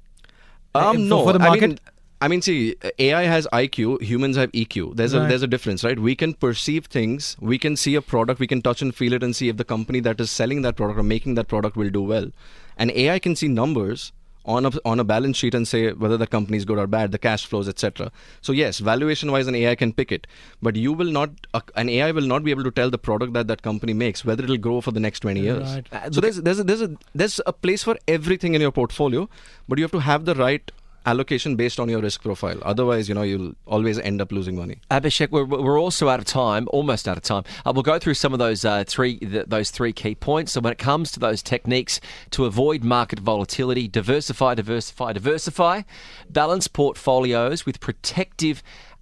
Um, 0.74 0.96
for- 0.96 1.02
no, 1.02 1.24
for 1.26 1.34
the 1.34 1.44
I 1.44 1.60
mean, 1.60 1.78
I 2.22 2.28
mean, 2.30 2.42
see, 2.42 2.76
AI 3.00 3.24
has 3.24 3.46
IQ, 3.52 4.02
humans 4.02 4.38
have 4.38 4.50
EQ. 4.54 4.96
There's 4.96 5.14
a 5.14 5.22
there's 5.28 5.42
a 5.44 5.48
difference, 5.48 5.84
right? 5.84 6.00
We 6.00 6.16
can 6.16 6.34
perceive 6.36 6.86
things, 6.86 7.36
we 7.42 7.58
can 7.58 7.76
see 7.76 7.96
a 7.96 8.02
product, 8.02 8.40
we 8.40 8.48
can 8.48 8.62
touch 8.62 8.82
and 8.82 8.96
feel 8.96 9.12
it, 9.14 9.24
and 9.24 9.36
see 9.36 9.50
if 9.50 9.58
the 9.58 9.66
company 9.66 10.00
that 10.02 10.22
is 10.22 10.32
selling 10.32 10.62
that 10.62 10.78
product 10.78 10.98
or 11.00 11.04
making 11.04 11.34
that 11.36 11.48
product 11.50 11.76
will 11.76 11.90
do 11.90 12.02
well. 12.02 12.32
And 12.78 12.92
AI 12.92 13.20
can 13.20 13.36
see 13.36 13.50
numbers 13.50 14.14
on 14.46 14.66
a 14.66 14.72
on 14.86 15.00
a 15.00 15.04
balance 15.04 15.38
sheet 15.38 15.54
and 15.54 15.68
say 15.68 15.92
whether 15.92 16.18
the 16.18 16.28
company 16.28 16.58
is 16.58 16.66
good 16.66 16.78
or 16.78 16.88
bad, 16.88 17.12
the 17.12 17.18
cash 17.18 17.46
flows, 17.46 17.68
etc. 17.68 18.12
So 18.42 18.52
yes, 18.52 18.80
valuation 18.80 19.32
wise, 19.32 19.48
an 19.48 19.56
AI 19.56 19.76
can 19.76 19.94
pick 19.94 20.12
it, 20.12 20.28
but 20.62 20.76
you 20.76 20.94
will 20.94 21.12
not. 21.12 21.30
Uh, 21.54 21.62
an 21.76 21.90
AI 21.90 22.12
will 22.12 22.28
not 22.34 22.44
be 22.44 22.52
able 22.52 22.64
to 22.64 22.72
tell 22.72 22.90
the 22.90 22.98
product 22.98 23.34
that 23.34 23.48
that 23.48 23.62
company 23.62 23.94
makes 23.94 24.26
whether 24.26 24.44
it'll 24.44 24.58
grow 24.58 24.82
for 24.82 24.92
the 24.92 25.00
next 25.00 25.20
20 25.22 25.40
years. 25.40 25.76
Right. 25.76 26.14
So 26.14 26.22
there's 26.22 26.42
there's 26.42 26.60
a, 26.60 26.64
there's 26.64 26.82
a 26.82 26.98
there's 27.14 27.42
a 27.46 27.54
place 27.54 27.84
for 27.84 27.98
everything 28.08 28.56
in 28.56 28.62
your 28.62 28.72
portfolio, 28.72 29.30
but 29.68 29.78
you 29.78 29.84
have 29.84 29.92
to 29.92 30.00
have 30.00 30.26
the 30.26 30.36
right 30.36 30.72
allocation 31.06 31.56
based 31.56 31.80
on 31.80 31.90
your 31.90 32.02
risk 32.02 32.22
profile. 32.22 32.58
Otherwise, 32.64 33.10
you 33.10 33.16
know, 33.16 33.22
you'll 33.22 33.54
always 33.66 33.98
end 34.00 34.22
up 34.22 34.32
losing 34.32 34.56
money. 34.56 34.78
Abhishek, 34.90 35.32
we're, 35.32 35.46
we're 35.46 35.80
also 35.80 36.10
out 36.10 36.20
of 36.20 36.26
time, 36.26 36.68
almost 36.72 37.08
out 37.08 37.18
of 37.18 37.24
time. 37.24 37.44
Uh, 37.66 37.72
we'll 37.74 37.84
go 37.84 38.00
through 38.00 38.14
some 38.14 38.34
of 38.34 38.40
those 38.40 38.64
uh, 38.66 38.84
three 38.88 39.18
th- 39.18 39.46
those 39.48 39.72
three 39.72 39.94
key 39.94 40.16
points. 40.16 40.52
So 40.52 40.62
when 40.62 40.72
it 40.72 40.80
comes 40.80 41.12
to 41.14 41.20
those 41.20 41.42
techniques 41.42 42.00
to 42.32 42.46
avoid 42.46 42.84
market 42.84 43.20
volatility, 43.20 43.88
diversify, 43.88 44.56
diversify, 44.56 45.14
diversify, 45.14 45.82
balance 46.30 46.68
portfolios 46.68 47.66
with 47.66 47.80
protective 47.80 48.62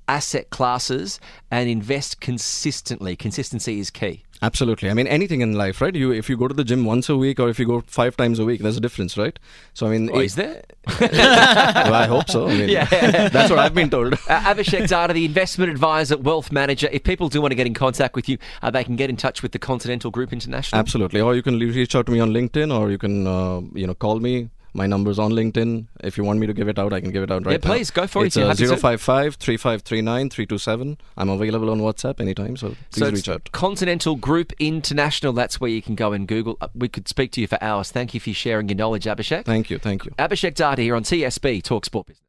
asset 0.10 0.50
classes, 0.50 1.20
and 1.52 1.70
invest 1.70 2.20
consistently. 2.20 3.16
Consistency 3.16 3.80
is 3.80 3.90
key. 3.92 4.24
Absolutely. 4.42 4.90
I 4.90 4.94
mean, 4.94 5.06
anything 5.08 5.42
in 5.42 5.52
life, 5.54 5.82
right? 5.82 5.94
You 5.94 6.12
if 6.12 6.30
you 6.30 6.38
go 6.38 6.48
to 6.48 6.54
the 6.54 6.64
gym 6.64 6.86
once 6.86 7.10
a 7.10 7.18
week 7.18 7.42
or 7.42 7.50
if 7.50 7.60
you 7.60 7.66
go 7.66 7.82
five 7.88 8.16
times 8.16 8.40
a 8.40 8.46
week, 8.46 8.62
there's 8.62 8.78
a 8.78 8.80
difference, 8.88 9.18
right? 9.18 9.38
So 9.74 9.86
I 9.88 9.90
mean, 9.90 10.10
Oh, 10.14 10.20
it- 10.20 10.26
is 10.26 10.36
there? 10.36 10.64
well, 11.02 11.94
I 11.94 12.06
hope 12.08 12.30
so. 12.30 12.48
I 12.48 12.54
mean, 12.58 12.70
Yeah. 12.70 12.86
that's 13.36 13.50
what 13.50 13.60
I've 13.60 13.74
been 13.76 13.90
told. 13.90 14.14
Uh, 14.30 14.54
Abhishek 14.54 14.88
Datta, 14.88 15.12
the 15.14 15.26
investment 15.26 15.72
advisor, 15.72 16.16
wealth 16.18 16.52
manager. 16.54 16.88
If 16.92 17.04
people 17.04 17.28
do 17.30 17.42
want 17.42 17.52
to 17.52 17.56
get 17.56 17.68
in 17.68 17.74
contact 17.74 18.16
with 18.16 18.30
you, 18.30 18.38
uh, 18.62 18.72
they 18.72 18.84
can 18.86 18.96
get 18.96 19.10
in 19.10 19.18
touch 19.18 19.44
with 19.44 19.52
the 19.52 19.60
Continental 19.60 20.10
Group 20.12 20.32
International. 20.32 20.80
Absolutely. 20.80 21.20
Or 21.20 21.36
you 21.36 21.42
can 21.44 21.60
reach 21.60 21.94
out 21.96 22.06
to 22.06 22.12
me 22.12 22.20
on 22.22 22.32
LinkedIn, 22.32 22.74
or 22.78 22.90
you 22.92 22.98
can, 22.98 23.28
uh, 23.28 23.60
you 23.74 23.86
know, 23.88 23.94
call 23.94 24.20
me. 24.20 24.50
My 24.74 24.86
number's 24.86 25.18
on 25.20 25.32
LinkedIn. 25.32 25.88
If 26.04 26.18
you 26.18 26.24
want 26.24 26.40
me 26.40 26.48
to 26.48 26.54
give 26.54 26.68
it 26.68 26.78
out, 26.78 26.94
I 26.94 27.02
can 27.02 27.12
give 27.12 27.24
it 27.24 27.32
out 27.32 27.46
right 27.46 27.54
Yeah, 27.54 27.68
now. 27.68 27.76
please, 27.76 27.90
go 27.92 28.06
for 28.08 28.24
it. 28.24 28.36
it's 28.36 28.38
uh, 28.38 28.54
055 28.54 29.36
3539 29.36 30.30
327. 30.30 30.98
I'm 31.18 31.30
available 31.30 31.70
on 31.72 31.80
WhatsApp 31.80 32.20
anytime, 32.22 32.56
so 32.56 32.76
please 32.92 33.00
So 33.06 33.10
reach 33.12 33.30
out. 33.30 33.50
Continental 33.52 34.16
Group 34.16 34.54
International. 34.60 35.34
That's 35.34 35.60
where 35.60 35.72
you 35.72 35.82
can 35.82 35.96
go 35.96 36.14
and 36.14 36.28
Google. 36.28 36.58
Uh, 36.62 36.68
We 36.76 36.88
could 36.88 37.08
speak 37.08 37.32
to 37.34 37.42
you 37.42 37.48
for 37.48 37.58
hours. 37.64 37.92
Thank 37.92 38.14
you 38.14 38.20
for 38.20 38.32
sharing 38.34 38.70
your 38.70 38.76
knowledge, 38.78 39.06
Abhishek. 39.06 39.46
Thank 39.46 39.70
you. 39.70 39.80
Thank 39.80 40.06
you. 40.06 40.12
Abhishek 40.20 40.54
Datta 40.56 40.82
here 40.84 40.96
on 40.96 41.04
TSB 41.04 41.64
Talk 41.64 41.86
Sport 41.86 42.08
Business. 42.08 42.29